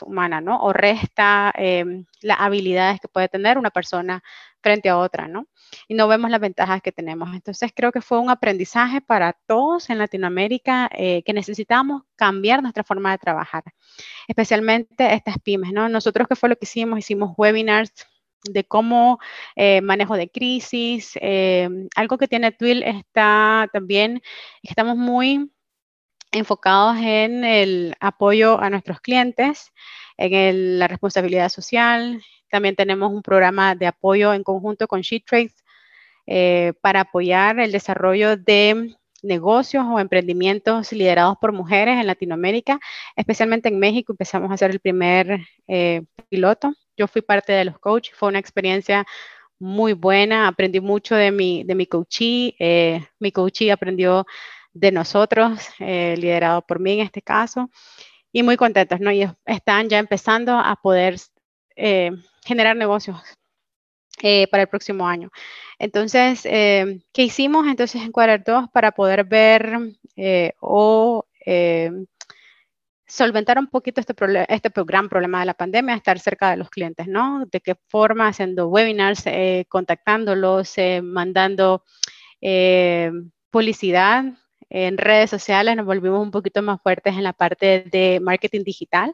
humana, 0.02 0.42
¿no? 0.42 0.60
O 0.62 0.74
resta 0.74 1.52
em, 1.56 2.06
las 2.22 2.40
habilidades 2.40 3.00
que 3.00 3.08
puede 3.08 3.30
tener 3.30 3.58
una 3.58 3.70
persona 3.70 4.24
frente 4.62 4.90
a 4.90 4.98
otra, 4.98 5.28
¿no? 5.28 5.48
Y 5.88 5.94
no 5.96 6.08
vemos 6.08 6.32
las 6.32 6.40
ventajas 6.40 6.82
que 6.82 6.92
tenemos. 6.92 7.34
Entonces 7.34 7.72
creo 7.76 7.92
que 7.92 8.02
fue 8.02 8.20
un 8.20 8.30
aprendizaje 8.30 9.02
para 9.02 9.34
todos 9.48 9.90
en 9.90 10.00
Latinoamérica 10.00 10.90
eh, 10.94 11.24
que 11.24 11.34
necesitamos 11.34 12.04
cambiar 12.16 12.62
nuestra 12.62 12.84
forma 12.84 13.12
de 13.12 13.18
trabajar, 13.20 13.63
especialmente 14.28 15.13
estas 15.13 15.38
pymes, 15.40 15.72
¿no? 15.72 15.90
Nosotros, 15.90 16.28
¿qué 16.28 16.36
fue 16.36 16.50
lo 16.50 16.56
que 16.56 16.66
hicimos? 16.66 17.00
Hicimos 17.00 17.34
webinars 17.38 17.94
de 18.44 18.63
cómo 18.63 19.20
eh, 19.56 19.82
manejo 19.82 20.16
de 20.16 20.30
crisis. 20.30 21.12
Em, 21.16 21.88
algo 21.96 22.18
que 22.18 22.28
tiene 22.28 22.52
Twill 22.52 22.84
está 22.84 23.70
también, 23.74 24.22
estamos 24.63 24.98
muy 24.98 25.52
enfocados 26.32 26.98
en 26.98 27.44
el 27.44 27.96
apoyo 28.00 28.60
a 28.60 28.70
nuestros 28.70 29.00
clientes, 29.02 29.72
en 30.18 30.80
la 30.80 30.88
responsabilidad 30.88 31.50
social. 31.50 32.22
También 32.50 32.76
tenemos 32.76 33.12
un 33.12 33.22
programa 33.22 33.76
de 33.76 33.88
apoyo 33.88 34.34
en 34.34 34.44
conjunto 34.44 34.88
con 34.88 35.02
SheTrade 35.02 35.54
eh, 36.26 36.74
para 36.82 37.02
apoyar 37.02 37.60
el 37.60 37.72
desarrollo 37.72 38.38
de 38.38 38.96
negocios 39.24 39.86
o 39.88 40.00
emprendimientos 40.00 40.92
liderados 40.92 41.38
por 41.40 41.52
mujeres 41.52 42.00
en 42.00 42.08
Latinoamérica, 42.08 42.80
especialmente 43.16 43.70
en 43.70 43.80
México. 43.80 44.13
Empezamos 44.13 44.52
a 44.52 44.56
hacer 44.56 44.72
el 44.72 44.80
primer 44.80 45.40
eh, 45.68 46.04
piloto. 46.30 46.74
Yo 46.96 47.08
fui 47.08 47.22
parte 47.22 47.54
de 47.54 47.66
los 47.66 47.80
coaches, 47.80 48.16
fue 48.16 48.30
una 48.30 48.40
experiencia 48.40 49.06
muy 49.60 49.94
buena, 49.94 50.48
aprendí 50.48 50.80
mucho 50.80 51.16
de 51.16 51.32
mi, 51.32 51.63
de 51.63 51.76
mi 51.76 51.88
coachee, 51.88 52.56
eh, 52.60 53.08
mi 53.20 53.32
coachee 53.32 53.72
aprendió 53.72 54.26
de 54.80 54.92
nosotros, 54.92 55.60
eh, 55.80 56.16
liderado 56.18 56.62
por 56.62 56.80
mí 56.80 56.94
en 56.94 57.06
este 57.06 57.22
caso, 57.22 57.70
y 58.32 58.44
muy 58.44 58.58
contentos, 58.58 59.00
¿no? 59.00 59.12
Y 59.12 59.28
están 59.46 59.90
ya 59.90 60.00
empezando 60.00 60.54
a 60.58 60.76
poder 60.76 61.16
eh, 61.76 62.12
generar 62.46 62.76
negocios 62.76 63.18
eh, 64.22 64.48
para 64.48 64.63
el 64.63 64.70
próximo 64.70 65.08
año. 65.08 65.30
Entonces, 65.80 66.42
¿qué 66.44 67.24
hicimos 67.24 67.68
entonces 67.68 68.02
en 68.02 68.12
Quarter 68.12 68.44
2 68.44 68.70
para 68.74 68.92
poder 68.92 69.26
ver 69.26 69.78
o 70.60 71.26
solventar 73.06 73.58
un 73.60 73.68
poquito 73.68 74.02
este, 74.02 74.13
este 74.50 74.72
gran 74.86 75.08
problema 75.08 75.40
de 75.40 75.46
la 75.46 75.54
pandemia, 75.54 75.96
estar 75.96 76.20
cerca 76.20 76.50
de 76.52 76.58
los 76.58 76.70
clientes, 76.70 77.08
¿no? 77.08 77.46
De 77.46 77.62
qué 77.62 77.76
forma, 77.90 78.28
haciendo 78.28 78.68
webinars, 78.68 79.24
contactándolos, 79.70 80.76
mandando 81.04 81.84
publicidad 83.52 84.26
en 84.70 84.98
redes 84.98 85.30
sociales, 85.30 85.76
nos 85.76 85.86
volvimos 85.86 86.22
un 86.22 86.32
poquito 86.32 86.62
más 86.62 86.82
fuertes 86.82 87.16
en 87.16 87.24
la 87.24 87.34
parte 87.34 87.86
de 87.92 88.20
marketing 88.22 88.64
digital. 88.64 89.14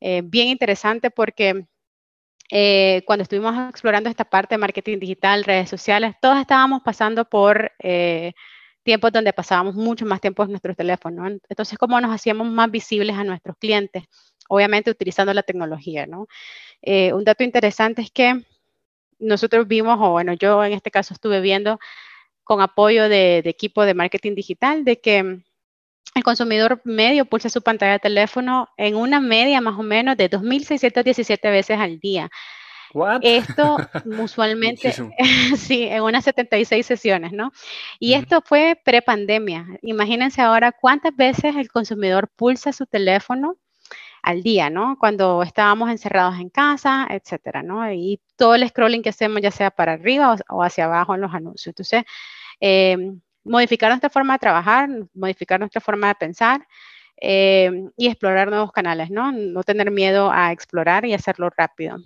Eh, 0.00 0.22
bien 0.24 0.48
interesante 0.48 1.10
porque 1.10 1.66
eh, 2.50 3.02
cuando 3.06 3.22
estuvimos 3.22 3.54
explorando 3.68 4.08
esta 4.08 4.24
parte 4.24 4.54
de 4.54 4.58
marketing 4.58 4.98
digital, 4.98 5.44
redes 5.44 5.68
sociales, 5.68 6.14
todos 6.20 6.38
estábamos 6.38 6.82
pasando 6.82 7.24
por 7.26 7.70
eh, 7.78 8.32
tiempos 8.82 9.12
donde 9.12 9.32
pasábamos 9.32 9.74
mucho 9.74 10.06
más 10.06 10.20
tiempo 10.20 10.42
en 10.42 10.50
nuestros 10.50 10.76
teléfonos. 10.76 11.32
Entonces, 11.48 11.78
¿cómo 11.78 12.00
nos 12.00 12.14
hacíamos 12.14 12.48
más 12.48 12.70
visibles 12.70 13.16
a 13.16 13.24
nuestros 13.24 13.56
clientes? 13.58 14.04
Obviamente 14.48 14.90
utilizando 14.90 15.32
la 15.34 15.42
tecnología, 15.42 16.06
¿no? 16.06 16.26
un 16.82 17.24
dato 17.24 17.44
interesante 17.44 18.00
es 18.00 18.10
que 18.10 18.42
nosotros 19.18 19.68
vimos, 19.68 19.98
o 20.00 20.12
bueno, 20.12 20.32
yo 20.32 20.64
en 20.64 20.72
este 20.72 20.90
caso 20.90 21.12
estuve 21.12 21.42
viendo 21.42 21.78
con 22.44 22.60
apoyo 22.60 23.08
de, 23.08 23.38
equipo 23.38 23.84
de 23.84 23.94
marketing 23.94 24.34
digital, 24.34 24.84
de 24.84 25.00
que 25.00 25.18
el 26.14 26.24
consumidor 26.24 26.80
medio 26.84 27.24
pulsa 27.24 27.48
su 27.48 27.62
pantalla 27.62 27.92
de 27.92 27.98
teléfono 28.00 28.68
en 28.76 28.96
una 28.96 29.20
media 29.20 29.60
más 29.60 29.78
o 29.78 29.82
menos 29.82 30.16
de 30.16 30.28
2.617 30.28 31.40
veces 31.50 31.78
al 31.78 32.00
día. 32.00 32.30
Esto 33.22 33.76
usualmente, 34.04 34.92
sí, 35.56 35.84
en 35.84 36.02
unas 36.02 36.24
76 36.24 36.84
sesiones, 36.84 37.32
¿no? 37.32 37.52
Y 37.98 38.14
esto 38.14 38.42
fue 38.44 38.80
pre-pandemia. 38.84 39.66
Imagínense 39.82 40.42
ahora 40.42 40.72
cuántas 40.72 41.14
veces 41.14 41.54
el 41.56 41.70
consumidor 41.70 42.28
pulsa 42.34 42.72
su 42.72 42.86
teléfono 42.86 43.56
al 44.22 44.42
día, 44.42 44.70
¿no? 44.70 44.96
Cuando 44.98 45.42
estábamos 45.42 45.90
encerrados 45.90 46.38
en 46.38 46.50
casa, 46.50 47.06
etcétera, 47.10 47.62
¿no? 47.62 47.90
Y 47.92 48.20
todo 48.36 48.54
el 48.54 48.68
scrolling 48.68 49.02
que 49.02 49.10
hacemos, 49.10 49.40
ya 49.42 49.50
sea 49.50 49.70
para 49.70 49.92
arriba 49.94 50.36
o 50.48 50.62
hacia 50.62 50.84
abajo 50.84 51.14
en 51.14 51.20
los 51.22 51.34
anuncios. 51.34 51.68
Entonces, 51.68 52.04
eh, 52.60 52.96
modificar 53.44 53.90
nuestra 53.90 54.10
forma 54.10 54.34
de 54.34 54.38
trabajar, 54.38 54.88
modificar 55.14 55.58
nuestra 55.60 55.80
forma 55.80 56.08
de 56.08 56.14
pensar 56.14 56.66
eh, 57.20 57.70
y 57.96 58.08
explorar 58.08 58.48
nuevos 58.50 58.72
canales, 58.72 59.10
¿no? 59.10 59.32
No 59.32 59.62
tener 59.62 59.90
miedo 59.90 60.30
a 60.32 60.52
explorar 60.52 61.04
y 61.06 61.14
hacerlo 61.14 61.50
rápido. 61.56 61.96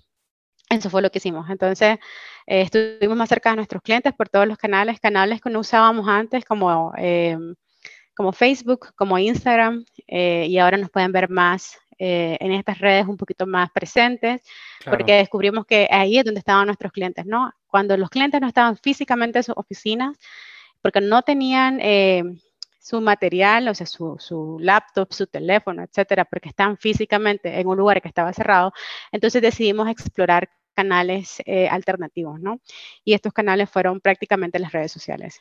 Eso 0.71 0.91
fue 0.91 1.03
lo 1.03 1.11
que 1.11 1.19
hicimos. 1.19 1.51
Entonces, 1.51 1.99
eh, 2.47 2.63
estuvimos 2.63 3.17
más 3.17 3.29
cerca 3.29 3.51
de 3.51 3.57
nuestros 3.57 3.83
clientes 3.83 4.13
por 4.15 4.29
todos 4.29 4.47
los 4.47 4.59
canales, 4.59 5.01
canales 5.01 5.41
que 5.41 5.51
no 5.51 5.61
usábamos 5.61 6.09
antes 6.09 6.45
como, 6.45 6.93
como 8.17 8.33
Facebook, 8.33 8.95
como 8.97 9.19
Instagram, 9.19 9.85
y 10.07 10.59
ahora 10.59 10.77
nos 10.79 10.91
pueden 10.91 11.13
ver 11.13 11.29
más 11.29 11.79
en 11.99 12.53
estas 12.53 12.79
redes 12.79 13.07
un 13.07 13.17
poquito 13.17 13.47
más 13.47 13.71
presentes, 13.71 14.43
porque 14.85 15.15
descubrimos 15.15 15.67
que 15.67 15.89
ahí 15.91 16.19
es 16.19 16.25
donde 16.25 16.41
estaban 16.41 16.67
nuestros 16.67 16.93
clientes, 16.93 17.27
¿no? 17.27 17.53
Cuando 17.67 17.97
los 17.97 18.11
clientes 18.11 18.41
no 18.41 18.49
estaban 18.49 18.77
físicamente 18.77 19.39
en 19.39 19.45
sus 19.45 19.57
oficinas, 19.57 20.17
porque 20.83 21.01
no 21.01 21.23
tenían 21.23 21.81
eh, 21.81 22.23
su 22.79 23.01
material, 23.01 23.69
o 23.69 23.75
sea, 23.75 23.87
su, 23.87 24.59
laptop, 24.61 25.11
su 25.15 25.27
teléfono, 25.27 25.83
etcétera, 25.83 26.27
porque 26.27 26.51
estaban 26.51 26.77
físicamente 26.77 27.59
en 27.59 27.67
un 27.67 27.79
lugar 27.79 28.03
que 28.03 28.09
estaba 28.09 28.31
cerrado, 28.35 28.75
entonces 29.11 29.41
decidimos 29.41 29.89
explorar 29.89 30.51
canales 30.75 31.41
eh, 31.47 31.67
alternativos, 31.67 32.39
¿no? 32.41 32.61
Y 33.03 33.15
estos 33.15 33.33
canales 33.33 33.71
fueron 33.71 34.01
prácticamente 34.01 34.59
las 34.59 34.73
redes 34.73 34.93
sociales. 34.93 35.41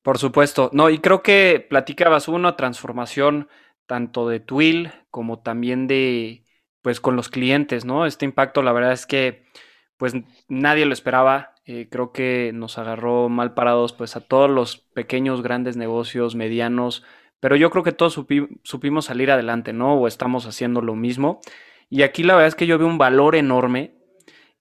Por 0.00 0.16
supuesto, 0.16 0.70
no, 0.72 0.88
y 0.88 0.98
creo 0.98 1.22
que 1.22 1.64
platicabas 1.68 2.26
una 2.28 2.56
transformación 2.56 3.50
tanto 3.86 4.28
de 4.28 4.40
Twill 4.40 4.92
como 5.10 5.40
también 5.40 5.86
de, 5.86 6.44
pues, 6.82 7.00
con 7.00 7.16
los 7.16 7.28
clientes, 7.28 7.84
¿no? 7.84 8.06
Este 8.06 8.24
impacto, 8.24 8.62
la 8.62 8.72
verdad 8.72 8.92
es 8.92 9.06
que, 9.06 9.44
pues, 9.96 10.14
nadie 10.48 10.86
lo 10.86 10.92
esperaba. 10.92 11.54
Eh, 11.64 11.88
creo 11.90 12.12
que 12.12 12.50
nos 12.54 12.78
agarró 12.78 13.28
mal 13.28 13.54
parados 13.54 13.92
pues 13.92 14.16
a 14.16 14.20
todos 14.20 14.50
los 14.50 14.78
pequeños, 14.78 15.42
grandes 15.42 15.76
negocios, 15.76 16.34
medianos, 16.34 17.04
pero 17.38 17.54
yo 17.56 17.70
creo 17.70 17.84
que 17.84 17.92
todos 17.92 18.14
supimos 18.62 19.04
salir 19.04 19.30
adelante, 19.30 19.72
¿no? 19.72 19.94
O 19.94 20.06
estamos 20.06 20.46
haciendo 20.46 20.80
lo 20.80 20.94
mismo. 20.94 21.40
Y 21.90 22.02
aquí 22.02 22.22
la 22.22 22.34
verdad 22.34 22.48
es 22.48 22.54
que 22.54 22.66
yo 22.66 22.78
veo 22.78 22.86
un 22.86 22.98
valor 22.98 23.36
enorme 23.36 23.94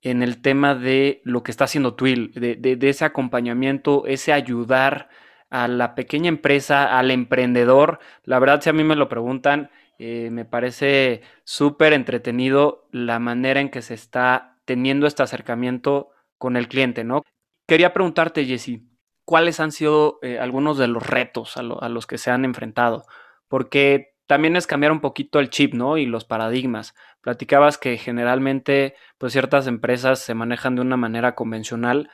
en 0.01 0.23
el 0.23 0.41
tema 0.41 0.75
de 0.75 1.21
lo 1.23 1.43
que 1.43 1.51
está 1.51 1.65
haciendo 1.65 1.93
Twill, 1.93 2.31
de, 2.33 2.77
ese 2.81 3.05
acompañamiento, 3.05 4.05
ese 4.07 4.33
ayudar 4.33 5.09
a 5.51 5.67
la 5.67 5.93
pequeña 5.93 6.29
empresa, 6.29 6.97
al 6.97 7.11
emprendedor. 7.11 7.99
La 8.23 8.39
verdad, 8.39 8.61
si 8.61 8.69
a 8.69 8.73
mí 8.73 8.83
me 8.83 8.95
lo 8.95 9.09
preguntan, 9.09 9.69
eh, 9.99 10.29
me 10.31 10.45
parece 10.45 11.21
súper 11.43 11.93
entretenido 11.93 12.87
la 12.91 13.19
manera 13.19 13.59
en 13.59 13.69
que 13.69 13.83
se 13.83 13.93
está 13.93 14.57
teniendo 14.65 15.05
este 15.05 15.21
acercamiento 15.21 16.09
con 16.37 16.57
el 16.57 16.67
cliente, 16.67 17.03
¿no? 17.03 17.21
Quería 17.67 17.93
preguntarte, 17.93 18.45
Jesse, 18.45 18.81
¿cuáles 19.25 19.59
han 19.59 19.71
sido 19.71 20.19
eh, 20.23 20.39
algunos 20.39 20.77
de 20.77 20.87
los 20.87 21.05
retos 21.05 21.57
a, 21.57 21.61
los 21.61 22.07
que 22.07 22.17
se 22.17 22.31
han 22.31 22.45
enfrentado? 22.45 23.05
Porque 23.47 24.15
también 24.27 24.55
es 24.55 24.65
cambiar 24.65 24.93
un 24.93 25.01
poquito 25.01 25.39
el 25.39 25.49
chip, 25.49 25.73
¿no? 25.73 25.97
Y 25.97 26.05
los 26.05 26.23
paradigmas. 26.23 26.95
Platicabas 27.19 27.77
que 27.77 27.97
generalmente, 27.97 28.95
pues 29.17 29.33
ciertas 29.33 29.67
empresas 29.67 30.19
se 30.19 30.33
manejan 30.33 30.75
de 30.75 30.81
una 30.81 30.97
manera 30.97 31.35
convencional. 31.35 32.09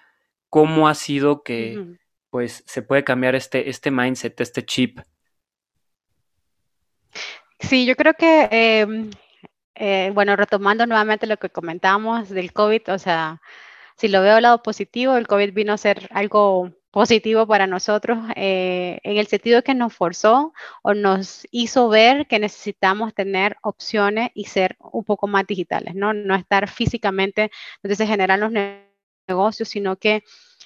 ¿Cómo 0.49 0.87
ha 0.87 0.95
sido 0.95 1.43
que, 1.43 1.97
pues, 2.29 2.63
se 2.65 2.81
puede 2.81 3.03
cambiar 3.03 3.35
este, 3.35 3.69
este 3.69 3.91
mindset, 3.91 4.39
este 4.41 4.65
chip? 4.65 4.99
Sí, 7.59 7.85
yo 7.85 7.95
creo 7.95 8.13
que, 8.13 8.47
em, 8.51 9.11
eh, 9.75 10.11
bueno, 10.13 10.35
retomando 10.35 10.85
nuevamente 10.85 11.27
lo 11.27 11.37
que 11.37 11.49
comentamos 11.49 12.29
del 12.29 12.53
COVID, 12.53 12.93
o 12.93 12.99
sea, 12.99 13.41
si 13.97 14.07
lo 14.07 14.21
veo 14.21 14.35
del 14.35 14.43
lado 14.43 14.61
positivo, 14.61 15.17
el 15.17 15.27
COVID 15.27 15.53
vino 15.53 15.73
a 15.73 15.77
ser 15.77 16.07
algo 16.11 16.71
positivo 16.91 17.45
para 17.47 17.67
nosotros 17.67 18.17
eh, 18.35 18.99
en 19.03 19.17
el 19.17 19.27
sentido 19.27 19.63
que 19.63 19.75
nos 19.75 19.93
forzó 19.93 20.53
o 20.81 20.93
nos 20.93 21.45
hizo 21.51 21.89
ver 21.89 22.27
que 22.27 22.39
necesitamos 22.39 23.13
tener 23.13 23.57
opciones 23.61 24.29
y 24.33 24.45
ser 24.45 24.77
un 24.79 25.03
poco 25.03 25.27
más 25.27 25.45
digitales, 25.45 25.95
no, 25.95 26.13
no 26.13 26.35
estar 26.35 26.69
físicamente 26.69 27.51
donde 27.83 27.95
se 27.95 28.07
generan 28.07 28.39
los 28.39 28.51
negocios, 29.27 29.69
sino 29.69 29.97
que 29.97 30.23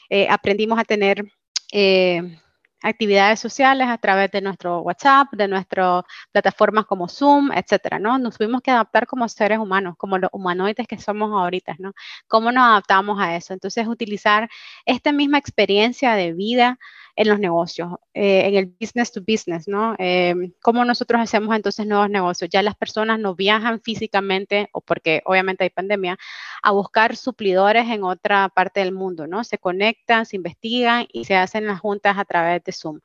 eh, 0.09 0.27
aprendimos 0.29 0.79
a 0.79 0.85
tener 0.85 1.25
eh, 1.71 2.37
actividades 2.81 3.39
sociales 3.39 3.87
a 3.89 3.97
través 3.97 4.31
de 4.31 4.41
nuestro 4.41 4.79
WhatsApp, 4.81 5.27
de 5.33 5.47
nuestras 5.47 6.03
plataformas 6.31 6.85
como 6.85 7.07
Zoom, 7.07 7.51
etcétera, 7.51 7.99
¿no? 7.99 8.17
Nos 8.17 8.37
tuvimos 8.37 8.61
que 8.61 8.71
adaptar 8.71 9.05
como 9.07 9.27
seres 9.29 9.59
humanos, 9.59 9.95
como 9.97 10.17
los 10.17 10.29
humanoides 10.33 10.87
que 10.87 10.97
somos 10.97 11.31
ahorita, 11.31 11.75
¿no? 11.79 11.93
¿Cómo 12.27 12.51
nos 12.51 12.63
adaptamos 12.63 13.19
a 13.21 13.35
eso? 13.35 13.53
Entonces, 13.53 13.87
utilizar 13.87 14.49
esta 14.85 15.11
misma 15.11 15.37
experiencia 15.37 16.13
de 16.15 16.33
vida 16.33 16.79
en 17.15 17.29
los 17.29 17.39
negocios, 17.39 17.93
eh, 18.13 18.47
en 18.47 18.55
el 18.55 18.65
business 18.79 19.11
to 19.11 19.21
business, 19.21 19.67
¿no? 19.67 19.95
Em, 19.97 20.53
¿Cómo 20.61 20.85
nosotros 20.85 21.21
hacemos 21.21 21.55
entonces 21.55 21.85
nuevos 21.87 22.09
negocios? 22.09 22.49
Ya 22.51 22.61
las 22.61 22.75
personas 22.75 23.19
no 23.19 23.35
viajan 23.35 23.81
físicamente, 23.81 24.69
o 24.73 24.81
porque 24.81 25.21
obviamente 25.25 25.63
hay 25.63 25.69
pandemia, 25.69 26.17
a 26.63 26.71
buscar 26.71 27.15
suplidores 27.15 27.87
en 27.89 28.03
otra 28.03 28.49
parte 28.49 28.79
del 28.81 28.93
mundo, 28.93 29.27
¿no? 29.27 29.43
Se 29.43 29.57
conectan, 29.57 30.25
se 30.25 30.35
investigan 30.35 31.07
y 31.11 31.25
se 31.25 31.35
hacen 31.35 31.67
las 31.67 31.79
juntas 31.79 32.17
a 32.17 32.25
través 32.25 32.63
de 32.63 32.71
Zoom 32.71 32.99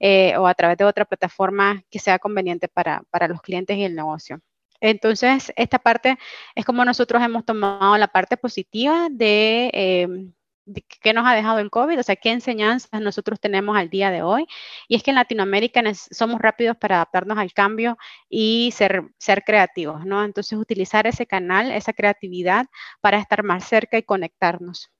eh, 0.00 0.36
o 0.36 0.46
a 0.46 0.54
través 0.54 0.78
de 0.78 0.84
otra 0.84 1.04
plataforma 1.04 1.82
que 1.90 1.98
sea 1.98 2.18
conveniente 2.18 2.68
para, 2.68 3.02
para 3.10 3.28
los 3.28 3.40
clientes 3.42 3.76
y 3.76 3.84
el 3.84 3.94
negocio. 3.94 4.40
Entonces, 4.80 5.52
esta 5.56 5.78
parte 5.78 6.18
es 6.54 6.64
como 6.64 6.84
nosotros 6.84 7.22
hemos 7.22 7.44
tomado 7.44 7.96
la 7.96 8.08
parte 8.08 8.36
positiva 8.36 9.08
de, 9.10 9.70
eh, 9.72 10.08
qué 11.02 11.12
nos 11.12 11.26
ha 11.26 11.34
dejado 11.34 11.58
el 11.58 11.70
COVID, 11.70 11.98
o 12.00 12.02
sea, 12.02 12.16
qué 12.16 12.30
enseñanzas 12.30 13.00
nosotros 13.00 13.40
tenemos 13.40 13.76
al 13.76 13.90
día 13.90 14.10
de 14.10 14.22
hoy. 14.22 14.46
Y 14.88 14.96
es 14.96 15.02
que 15.02 15.10
en 15.10 15.16
Latinoamérica 15.16 15.82
somos 15.94 16.40
rápidos 16.40 16.76
para 16.76 16.96
adaptarnos 16.96 17.38
al 17.38 17.52
cambio 17.52 17.96
y 18.28 18.72
ser, 18.74 19.02
ser 19.18 19.44
creativos, 19.44 20.04
¿no? 20.04 20.24
Entonces, 20.24 20.58
utilizar 20.58 21.06
ese 21.06 21.26
canal, 21.26 21.70
esa 21.70 21.92
creatividad 21.92 22.66
para 23.00 23.18
estar 23.18 23.42
más 23.42 23.64
cerca 23.64 23.98
y 23.98 24.02
conectarnos 24.02 24.90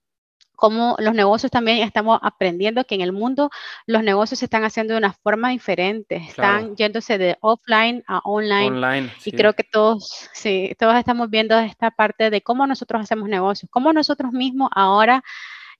como 0.57 0.95
los 0.97 1.13
negocios 1.13 1.51
también 1.51 1.77
estamos 1.77 2.19
aprendiendo 2.23 2.83
que 2.83 2.95
en 2.95 3.01
el 3.01 3.13
mundo 3.13 3.51
los 3.85 4.01
negocios 4.01 4.39
se 4.39 4.45
están 4.45 4.63
haciendo 4.63 4.95
de 4.95 4.97
una 4.97 5.13
forma 5.13 5.49
diferente, 5.49 6.15
están 6.15 6.75
yéndose 6.75 7.19
de 7.19 7.37
offline 7.41 8.03
a 8.07 8.17
online. 8.23 9.13
y 9.23 9.31
creo 9.33 9.53
que 9.53 9.63
todos, 9.63 10.27
sí, 10.33 10.75
todos 10.79 10.95
estamos 10.95 11.29
viendo 11.29 11.57
esta 11.59 11.91
parte 11.91 12.31
de 12.31 12.41
cómo 12.41 12.65
nosotros 12.65 13.03
hacemos 13.03 13.29
negocios, 13.29 13.69
cómo 13.71 13.93
nosotros 13.93 14.31
mismos 14.31 14.69
ahora 14.73 15.23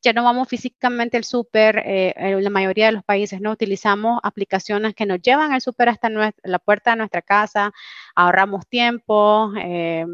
ya 0.07 0.13
no 0.13 0.23
vamos 0.23 0.47
físicamente 0.47 1.17
al 1.17 1.25
súper, 1.25 1.79
eh, 1.85 2.13
en 2.15 2.41
la 2.41 2.49
mayoría 2.49 2.85
de 2.85 2.93
los 2.93 3.03
países 3.03 3.41
no 3.41 3.51
utilizamos 3.51 4.21
aplicaciones 4.23 4.95
que 4.95 5.05
nos 5.05 5.21
llevan 5.21 5.51
al 5.51 5.59
súper 5.59 5.89
hasta 5.89 6.09
la 6.09 6.59
puerta 6.59 6.91
de 6.91 6.97
nuestra 6.97 7.21
casa, 7.21 7.73
ahorramos 8.15 8.65
tiempo, 8.67 9.51
eh, 9.61 10.05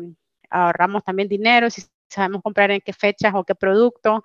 ahorramos 0.50 1.04
también 1.04 1.30
dinero, 1.30 1.70
si 1.70 1.84
sabemos 2.10 2.42
comprar 2.42 2.72
en 2.72 2.82
qué 2.82 2.92
fechas 2.92 3.34
o 3.36 3.44
qué 3.44 3.54
producto, 3.54 4.24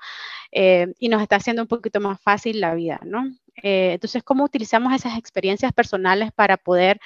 eh, 0.53 0.87
y 0.99 1.11
nos 1.11 1.21
está 1.21 1.37
haciendo 1.37 1.61
un 1.63 1.69
poquito 1.69 2.01
más 2.01 2.19
fácil 2.19 2.61
la 2.63 2.75
vida, 2.75 2.99
¿no? 3.05 3.27
Eh, 3.63 3.93
entonces, 3.93 4.23
¿cómo 4.23 4.45
utilizamos 4.45 4.95
esas 4.95 5.19
experiencias 5.19 5.73
personales 5.75 6.33
para 6.33 6.57
poder 6.57 6.99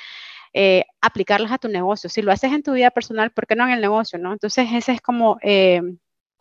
eh, 0.53 0.85
aplicarlas 1.01 1.51
a 1.51 1.59
tu 1.59 1.68
negocio? 1.68 2.09
Si 2.09 2.22
lo 2.22 2.31
haces 2.31 2.53
en 2.53 2.62
tu 2.62 2.75
vida 2.75 2.92
personal, 2.92 3.33
¿por 3.33 3.48
qué 3.48 3.57
no 3.57 3.64
en 3.64 3.72
el 3.72 3.81
negocio, 3.81 4.20
no? 4.20 4.33
Entonces, 4.33 4.68
ese 4.72 4.92
es 4.92 5.01
como, 5.01 5.38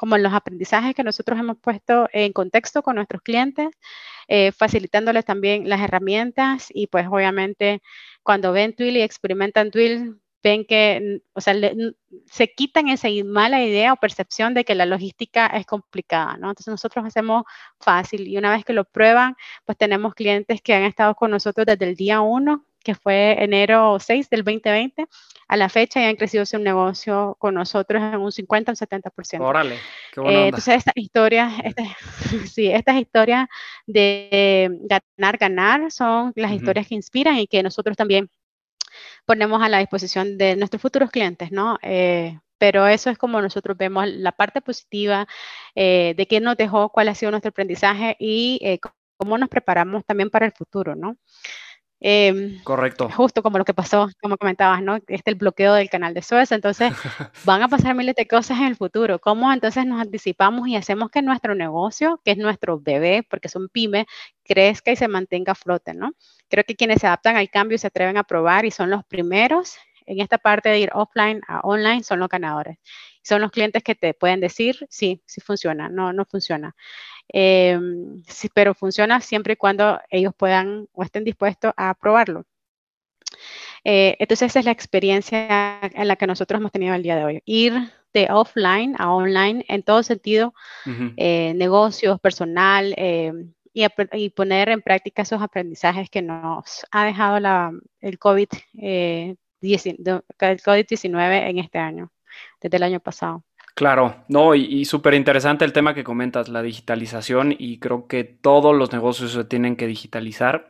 como 0.01 0.17
los 0.17 0.33
aprendizajes 0.33 0.95
que 0.95 1.03
nosotros 1.03 1.39
hemos 1.39 1.59
puesto 1.59 2.09
en 2.11 2.33
contexto 2.33 2.81
con 2.81 2.95
nuestros 2.95 3.21
clientes, 3.21 3.67
facilitándoles 4.57 5.25
también 5.25 5.69
las 5.69 5.79
herramientas 5.79 6.69
y 6.73 6.87
pues 6.87 7.05
obviamente 7.07 7.83
cuando 8.23 8.51
ven 8.51 8.73
Twill 8.75 8.97
y 8.97 9.03
experimentan 9.03 9.69
Twill, 9.69 10.19
ven 10.41 10.65
que, 10.65 11.21
o 11.33 11.41
sea, 11.41 11.53
se 12.25 12.51
quitan 12.51 12.87
esa 12.87 13.09
mala 13.23 13.63
idea 13.63 13.93
o 13.93 13.97
percepción 13.97 14.55
de 14.55 14.65
que 14.65 14.73
la 14.73 14.87
logística 14.87 15.45
es 15.45 15.67
complicada, 15.67 16.35
¿no? 16.37 16.49
Entonces 16.49 16.71
nosotros 16.71 17.05
hacemos 17.05 17.43
fácil 17.79 18.27
y 18.27 18.39
una 18.39 18.49
vez 18.49 18.65
que 18.65 18.73
lo 18.73 18.85
prueban, 18.85 19.35
pues 19.65 19.77
tenemos 19.77 20.15
clientes 20.15 20.63
que 20.63 20.73
han 20.73 20.81
estado 20.81 21.13
con 21.13 21.29
nosotros 21.29 21.67
desde 21.67 21.85
el 21.85 21.95
día 21.95 22.21
1, 22.21 22.65
que 22.83 22.95
fue 22.95 23.35
enero 23.43 23.97
6 23.99 24.29
del 24.29 24.43
2020, 24.43 25.07
a 25.47 25.57
la 25.57 25.69
fecha 25.69 26.01
y 26.01 26.05
han 26.05 26.15
crecido 26.15 26.45
su 26.45 26.57
negocio 26.59 27.35
con 27.39 27.55
nosotros 27.55 28.01
en 28.01 28.19
un 28.19 28.31
50 28.31 28.71
o 28.71 28.75
70%. 28.75 29.41
Órale, 29.41 29.77
qué 30.13 30.21
buena 30.21 30.39
eh, 30.39 30.45
entonces 30.45 30.75
estas 30.75 30.97
historias, 30.97 31.53
sí, 32.53 32.71
estas 32.71 32.95
historias 32.97 33.47
de 33.85 34.69
ganar, 34.83 35.37
ganar 35.37 35.91
son 35.91 36.33
las 36.35 36.51
historias 36.51 36.87
que 36.87 36.95
inspiran 36.95 37.37
y 37.37 37.47
que 37.47 37.63
nosotros 37.63 37.97
también 37.97 38.29
ponemos 39.25 39.61
a 39.61 39.69
la 39.69 39.79
disposición 39.79 40.37
de 40.37 40.55
nuestros 40.55 40.81
futuros 40.81 41.09
clientes, 41.11 41.51
¿no? 41.51 41.77
Eh, 41.81 42.39
pero 42.57 42.87
eso 42.87 43.09
es 43.09 43.17
como 43.17 43.41
nosotros 43.41 43.77
vemos 43.77 44.07
la 44.07 44.31
parte 44.31 44.61
positiva 44.61 45.27
eh, 45.75 46.13
de 46.15 46.27
qué 46.27 46.39
nos 46.39 46.57
dejó, 46.57 46.89
cuál 46.89 47.09
ha 47.09 47.15
sido 47.15 47.31
nuestro 47.31 47.49
aprendizaje 47.49 48.15
y 48.19 48.59
eh, 48.61 48.79
cómo 49.17 49.37
nos 49.37 49.49
preparamos 49.49 50.05
también 50.05 50.29
para 50.29 50.45
el 50.45 50.51
futuro, 50.51 50.95
¿no? 50.95 51.17
Em, 52.03 52.59
Correcto. 52.63 53.09
Justo 53.11 53.43
como 53.43 53.59
lo 53.59 53.65
que 53.65 53.75
pasó, 53.75 54.09
como 54.21 54.35
comentabas, 54.35 54.81
¿no? 54.81 54.95
Este 55.07 55.29
el 55.29 55.35
bloqueo 55.35 55.75
del 55.75 55.89
canal 55.89 56.15
de 56.15 56.23
Suez. 56.23 56.51
Entonces, 56.51 56.91
van 57.45 57.61
a 57.61 57.67
pasar 57.67 57.93
miles 57.95 58.15
de 58.15 58.27
cosas 58.27 58.57
en 58.59 58.65
el 58.65 58.75
futuro. 58.75 59.19
¿Cómo 59.19 59.53
entonces 59.53 59.85
nos 59.85 60.01
anticipamos 60.01 60.67
y 60.67 60.75
hacemos 60.75 61.11
que 61.11 61.21
nuestro 61.21 61.53
negocio, 61.53 62.19
que 62.25 62.31
es 62.31 62.37
nuestro 62.37 62.79
bebé, 62.79 63.23
porque 63.29 63.49
son 63.49 63.69
pyme, 63.69 64.07
crezca 64.43 64.91
y 64.91 64.95
se 64.95 65.07
mantenga 65.07 65.51
a 65.51 65.55
flote, 65.55 65.93
¿no? 65.93 66.13
Creo 66.49 66.63
que 66.63 66.75
quienes 66.75 67.01
se 67.01 67.07
adaptan 67.07 67.37
al 67.37 67.51
cambio 67.51 67.75
y 67.75 67.79
se 67.79 67.87
atreven 67.87 68.17
a 68.17 68.23
probar 68.23 68.65
y 68.65 68.71
son 68.71 68.89
los 68.89 69.05
primeros 69.05 69.77
en 70.05 70.21
esta 70.21 70.37
parte 70.37 70.69
de 70.69 70.79
ir 70.79 70.89
offline 70.93 71.41
a 71.47 71.61
online 71.61 72.03
son 72.03 72.19
los 72.19 72.29
ganadores. 72.29 72.77
Son 73.23 73.41
los 73.41 73.51
clientes 73.51 73.83
que 73.83 73.95
te 73.95 74.13
pueden 74.13 74.39
decir, 74.39 74.87
sí, 74.89 75.21
sí 75.25 75.41
funciona, 75.41 75.89
no, 75.89 76.13
no 76.13 76.25
funciona. 76.25 76.75
Em, 77.29 78.23
sí, 78.27 78.49
pero 78.53 78.73
funciona 78.73 79.21
siempre 79.21 79.53
y 79.53 79.55
cuando 79.57 79.99
ellos 80.09 80.33
puedan 80.35 80.87
o 80.93 81.03
estén 81.03 81.23
dispuestos 81.23 81.73
a 81.77 81.93
probarlo. 81.93 82.45
Eh, 83.83 84.15
entonces, 84.19 84.47
esa 84.47 84.59
es 84.59 84.65
la 84.65 84.71
experiencia 84.71 85.79
en 85.81 86.07
la 86.07 86.15
que 86.15 86.27
nosotros 86.27 86.59
hemos 86.59 86.71
tenido 86.71 86.93
el 86.95 87.03
día 87.03 87.15
de 87.15 87.25
hoy. 87.25 87.41
Ir 87.45 87.73
de 88.13 88.27
offline 88.29 88.95
a 88.99 89.13
online 89.13 89.65
en 89.67 89.83
todo 89.83 90.03
sentido, 90.03 90.53
eh, 91.17 91.53
negocios, 91.55 92.19
personal, 92.19 92.93
em, 92.97 93.53
y, 93.73 93.85
y, 94.13 94.29
poner 94.31 94.69
en 94.69 94.81
práctica 94.81 95.21
esos 95.21 95.41
aprendizajes 95.41 96.09
que 96.09 96.21
nos 96.21 96.85
ha 96.91 97.05
dejado 97.05 97.39
la, 97.39 97.71
el 98.01 98.19
COVID-19 98.19 98.63
eh, 98.81 99.35
COVID 99.61 100.85
en 101.47 101.59
este 101.59 101.77
año, 101.77 102.11
desde 102.61 102.77
el 102.77 102.83
año 102.83 102.99
pasado. 102.99 103.43
Claro, 103.73 104.23
no, 104.27 104.53
y, 104.53 104.85
súper 104.85 105.13
interesante 105.13 105.63
el 105.65 105.73
tema 105.73 105.93
que 105.93 106.03
comentas, 106.03 106.49
la 106.49 106.61
digitalización, 106.61 107.55
y 107.57 107.79
creo 107.79 108.07
que 108.07 108.23
todos 108.23 108.75
los 108.75 108.91
negocios 108.91 109.31
se 109.31 109.45
tienen 109.45 109.75
que 109.75 109.87
digitalizar, 109.87 110.67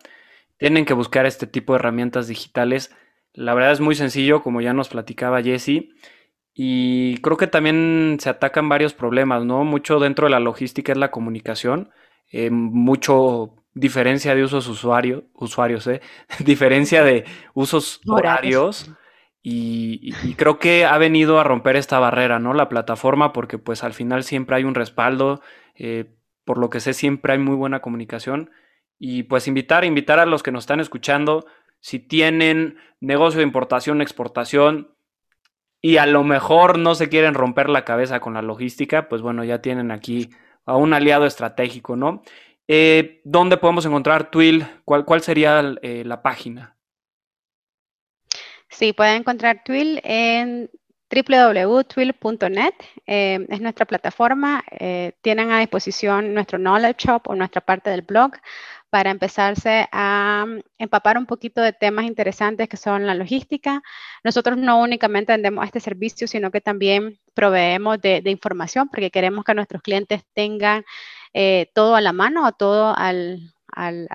tienen 0.57 0.85
que 0.85 0.93
buscar 0.93 1.25
este 1.25 1.47
tipo 1.47 1.73
de 1.73 1.79
herramientas 1.79 2.27
digitales. 2.27 2.95
La 3.33 3.53
verdad 3.53 3.71
es 3.71 3.79
muy 3.79 3.95
sencillo, 3.95 4.43
como 4.43 4.61
ya 4.61 4.73
nos 4.73 4.89
platicaba 4.89 5.41
Jesse, 5.41 5.89
y 6.53 7.17
creo 7.17 7.37
que 7.37 7.47
también 7.47 8.17
se 8.19 8.29
atacan 8.29 8.69
varios 8.69 8.93
problemas, 8.93 9.45
¿no? 9.45 9.63
Mucho 9.63 9.99
dentro 9.99 10.27
de 10.27 10.31
la 10.31 10.39
logística 10.39 10.91
es 10.91 10.97
la 10.97 11.11
comunicación, 11.11 11.89
eh, 12.31 12.49
mucho 12.49 13.55
diferencia 13.73 14.35
de 14.35 14.43
usos 14.43 14.67
usuario, 14.67 15.25
usuarios, 15.33 15.87
¿eh? 15.87 16.01
diferencia 16.39 17.03
de 17.03 17.25
usos 17.53 18.01
horarios 18.05 18.91
y, 19.43 20.13
creo 20.35 20.59
que 20.59 20.85
ha 20.85 20.97
venido 20.97 21.39
a 21.39 21.43
romper 21.43 21.75
esta 21.75 21.99
barrera, 21.99 22.39
¿no? 22.39 22.53
La 22.53 22.69
plataforma, 22.69 23.33
porque 23.33 23.57
pues 23.57 23.83
al 23.83 23.93
final 23.93 24.23
siempre 24.23 24.55
hay 24.55 24.63
un 24.63 24.75
respaldo, 24.75 25.41
eh, 25.75 26.13
por 26.45 26.57
lo 26.57 26.69
que 26.69 26.79
sé 26.79 26.93
siempre 26.93 27.33
hay 27.33 27.39
muy 27.39 27.55
buena 27.55 27.81
comunicación. 27.81 28.51
Y 28.99 29.23
pues 29.23 29.47
invitar, 29.47 29.83
invitar 29.83 30.19
a 30.19 30.27
los 30.27 30.43
que 30.43 30.51
nos 30.51 30.63
están 30.63 30.79
escuchando, 30.79 31.45
si 31.79 31.97
tienen 31.97 32.77
negocio 32.99 33.39
de 33.39 33.45
importación, 33.45 34.01
exportación, 34.01 34.93
y 35.81 35.97
a 35.97 36.05
lo 36.05 36.23
mejor 36.23 36.77
no 36.77 36.93
se 36.93 37.09
quieren 37.09 37.33
romper 37.33 37.67
la 37.67 37.83
cabeza 37.83 38.19
con 38.19 38.35
la 38.35 38.43
logística, 38.43 39.09
pues 39.09 39.23
bueno, 39.23 39.43
ya 39.43 39.63
tienen 39.63 39.89
aquí 39.89 40.29
a 40.71 40.77
un 40.77 40.93
aliado 40.93 41.25
estratégico, 41.25 41.95
¿no? 41.95 42.23
Eh, 42.67 43.19
¿Dónde 43.25 43.57
podemos 43.57 43.85
encontrar 43.85 44.31
Twill? 44.31 44.65
¿Cuál, 44.85 45.21
sería 45.21 45.75
eh, 45.81 46.03
la 46.05 46.21
página? 46.21 46.77
Sí, 48.69 48.93
pueden 48.93 49.17
encontrar 49.17 49.63
Twill 49.65 49.99
en 50.05 50.69
www.twill.net. 51.09 52.73
Eh, 53.05 53.45
es 53.49 53.59
nuestra 53.59 53.85
plataforma. 53.85 54.63
Tienen 55.21 55.51
a 55.51 55.59
disposición 55.59 56.33
nuestro 56.33 56.57
Knowledge 56.57 57.05
Shop 57.05 57.21
o 57.27 57.35
nuestra 57.35 57.59
parte 57.59 57.89
del 57.89 58.03
blog 58.03 58.31
para 58.91 59.09
empezarse 59.09 59.87
a 59.91 60.45
mm, 60.45 60.59
empapar 60.77 61.17
un 61.17 61.25
poquito 61.25 61.61
de 61.61 61.73
temas 61.73 62.05
interesantes 62.05 62.69
que 62.69 62.77
son 62.77 63.07
la 63.07 63.15
logística. 63.15 63.81
Nosotros 64.23 64.57
no 64.57 64.79
únicamente 64.79 65.31
vendemos 65.31 65.65
este 65.65 65.79
servicio, 65.79 66.27
sino 66.27 66.51
que 66.51 66.61
también 66.61 67.19
proveemos 67.33 67.99
de, 68.01 68.21
información 68.25 68.89
porque 68.89 69.11
queremos 69.11 69.43
que 69.43 69.53
nuestros 69.53 69.81
clientes 69.81 70.23
tengan 70.33 70.83
eh, 71.33 71.71
todo 71.73 71.95
a 71.95 72.01
la 72.01 72.13
mano 72.13 72.51
todo 72.51 72.93
al, 72.97 73.53
al, 73.71 74.07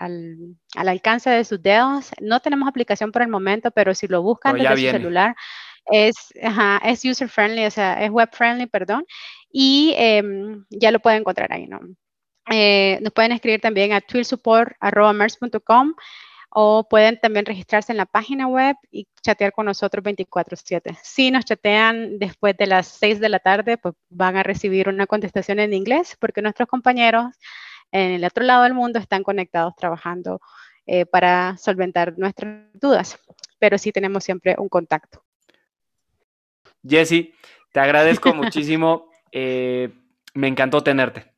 alcance 0.75 1.31
de 1.31 1.45
sus 1.45 1.63
dedos. 1.63 2.11
No 2.21 2.41
tenemos 2.41 2.69
aplicación 2.69 3.13
por 3.13 3.23
el 3.23 3.29
momento, 3.29 3.71
pero 3.71 3.95
si 3.95 4.07
lo 4.07 4.23
buscan 4.23 4.57
desde 4.57 4.77
su 4.77 4.91
celular, 4.91 5.37
es, 5.87 6.17
es 6.85 7.05
user 7.05 7.29
friendly, 7.29 7.67
o 7.67 7.71
sea, 7.71 8.03
es 8.05 8.11
web 8.11 8.29
friendly, 8.33 8.67
perdón, 8.67 9.05
y 9.51 9.95
em, 9.97 10.65
ya 10.71 10.91
lo 10.91 11.01
pueden 11.01 11.21
encontrar 11.21 11.53
ahí, 11.53 11.67
¿no? 11.67 11.81
Eh, 12.51 12.99
nos 13.03 13.13
pueden 13.13 13.33
escribir 13.33 13.61
también 13.61 13.93
a 13.93 14.01
twillsupport.com 14.01 15.95
o 16.59 16.89
pueden 16.89 17.21
también 17.21 17.45
registrarse 17.45 17.93
en 17.93 17.99
la 17.99 18.07
página 18.07 18.47
web 18.47 18.77
y 18.91 19.07
chatear 19.21 19.53
con 19.53 19.67
nosotros 19.67 20.03
24/7. 20.03 20.97
Si 21.03 21.31
nos 21.31 21.45
chatean 21.45 22.19
después 22.19 22.57
de 22.57 22.67
las 22.67 22.87
6 22.87 23.21
de 23.21 23.29
la 23.29 23.41
tarde, 23.41 23.77
pues 23.77 23.95
van 24.09 24.39
a 24.39 24.43
recibir 24.43 24.89
una 24.89 25.07
contestación 25.07 25.61
en 25.61 25.75
inglés 25.75 26.17
porque 26.19 26.41
nuestros 26.41 26.67
compañeros 26.67 27.27
en 27.93 28.13
el 28.13 28.25
otro 28.25 28.43
lado 28.43 28.63
del 28.63 28.73
mundo 28.73 28.99
están 28.99 29.23
conectados 29.23 29.75
trabajando 29.77 30.41
eh, 30.87 31.05
para 31.05 31.59
solventar 31.59 32.17
nuestras 32.17 32.73
dudas, 32.73 33.19
pero 33.59 33.77
sí 33.77 33.93
tenemos 33.93 34.25
siempre 34.25 34.55
un 34.57 34.71
contacto. 34.71 35.23
Jesse, 36.83 37.35
te 37.71 37.81
agradezco 37.81 38.33
muchísimo. 38.35 39.11
Eh, 39.31 39.93
me 40.33 40.49
encantó 40.49 40.83
tenerte. 40.83 41.31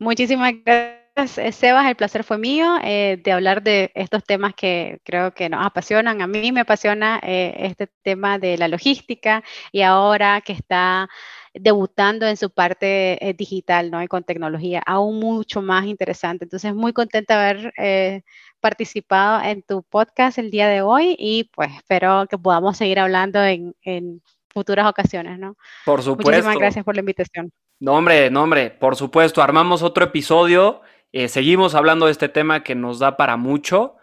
Muchísimas 0.00 0.54
gracias, 0.64 0.99
Sebas. 1.28 1.88
El 1.88 1.96
placer 1.96 2.24
fue 2.24 2.38
mío 2.38 2.76
eh, 2.82 3.20
de 3.22 3.32
hablar 3.32 3.62
de 3.62 3.90
estos 3.94 4.24
temas 4.24 4.54
que 4.54 5.00
creo 5.04 5.32
que 5.32 5.48
nos 5.48 5.64
apasionan. 5.64 6.22
A 6.22 6.26
mí 6.26 6.52
me 6.52 6.60
apasiona 6.60 7.20
eh, 7.22 7.54
este 7.58 7.88
tema 8.02 8.38
de 8.38 8.58
la 8.58 8.68
logística 8.68 9.42
y 9.72 9.82
ahora 9.82 10.40
que 10.40 10.52
está 10.52 11.08
debutando 11.52 12.26
en 12.26 12.36
su 12.36 12.50
parte 12.50 13.24
eh, 13.26 13.34
digital, 13.34 13.90
¿no? 13.90 14.02
Y 14.02 14.08
con 14.08 14.24
tecnología, 14.24 14.82
aún 14.86 15.18
mucho 15.18 15.62
más 15.62 15.86
interesante. 15.86 16.44
Entonces, 16.44 16.74
muy 16.74 16.92
contenta 16.92 17.34
de 17.34 17.50
haber 17.50 18.24
participado 18.60 19.42
en 19.42 19.62
tu 19.62 19.82
podcast 19.82 20.38
el 20.38 20.50
día 20.50 20.68
de 20.68 20.82
hoy 20.82 21.16
y 21.18 21.44
pues 21.54 21.70
espero 21.74 22.26
que 22.28 22.38
podamos 22.38 22.76
seguir 22.76 22.98
hablando 22.98 23.42
en, 23.42 23.74
en 23.82 24.22
futuras 24.48 24.86
ocasiones, 24.86 25.38
¿no? 25.38 25.56
Por 25.84 26.02
supuesto. 26.02 26.30
Muchísimas 26.30 26.56
gracias 26.56 26.84
por 26.84 26.94
la 26.94 27.00
invitación. 27.00 27.52
No, 27.78 27.94
hombre, 27.94 28.30
no, 28.30 28.42
hombre, 28.42 28.70
por 28.70 28.94
supuesto, 28.94 29.42
armamos 29.42 29.82
otro 29.82 30.04
episodio, 30.04 30.82
eh, 31.12 31.28
seguimos 31.28 31.74
hablando 31.74 32.06
de 32.06 32.12
este 32.12 32.28
tema 32.28 32.62
que 32.62 32.74
nos 32.74 32.98
da 32.98 33.16
para 33.16 33.36
mucho. 33.36 33.96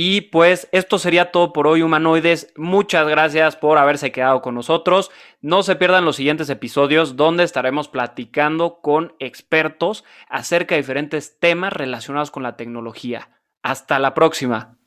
Y 0.00 0.20
pues 0.20 0.68
esto 0.70 1.00
sería 1.00 1.32
todo 1.32 1.52
por 1.52 1.66
hoy, 1.66 1.82
humanoides. 1.82 2.52
Muchas 2.56 3.08
gracias 3.08 3.56
por 3.56 3.78
haberse 3.78 4.12
quedado 4.12 4.42
con 4.42 4.54
nosotros. 4.54 5.10
No 5.40 5.64
se 5.64 5.74
pierdan 5.74 6.04
los 6.04 6.14
siguientes 6.14 6.48
episodios 6.50 7.16
donde 7.16 7.42
estaremos 7.42 7.88
platicando 7.88 8.80
con 8.80 9.16
expertos 9.18 10.04
acerca 10.28 10.76
de 10.76 10.82
diferentes 10.82 11.40
temas 11.40 11.72
relacionados 11.72 12.30
con 12.30 12.44
la 12.44 12.56
tecnología. 12.56 13.30
Hasta 13.64 13.98
la 13.98 14.14
próxima. 14.14 14.77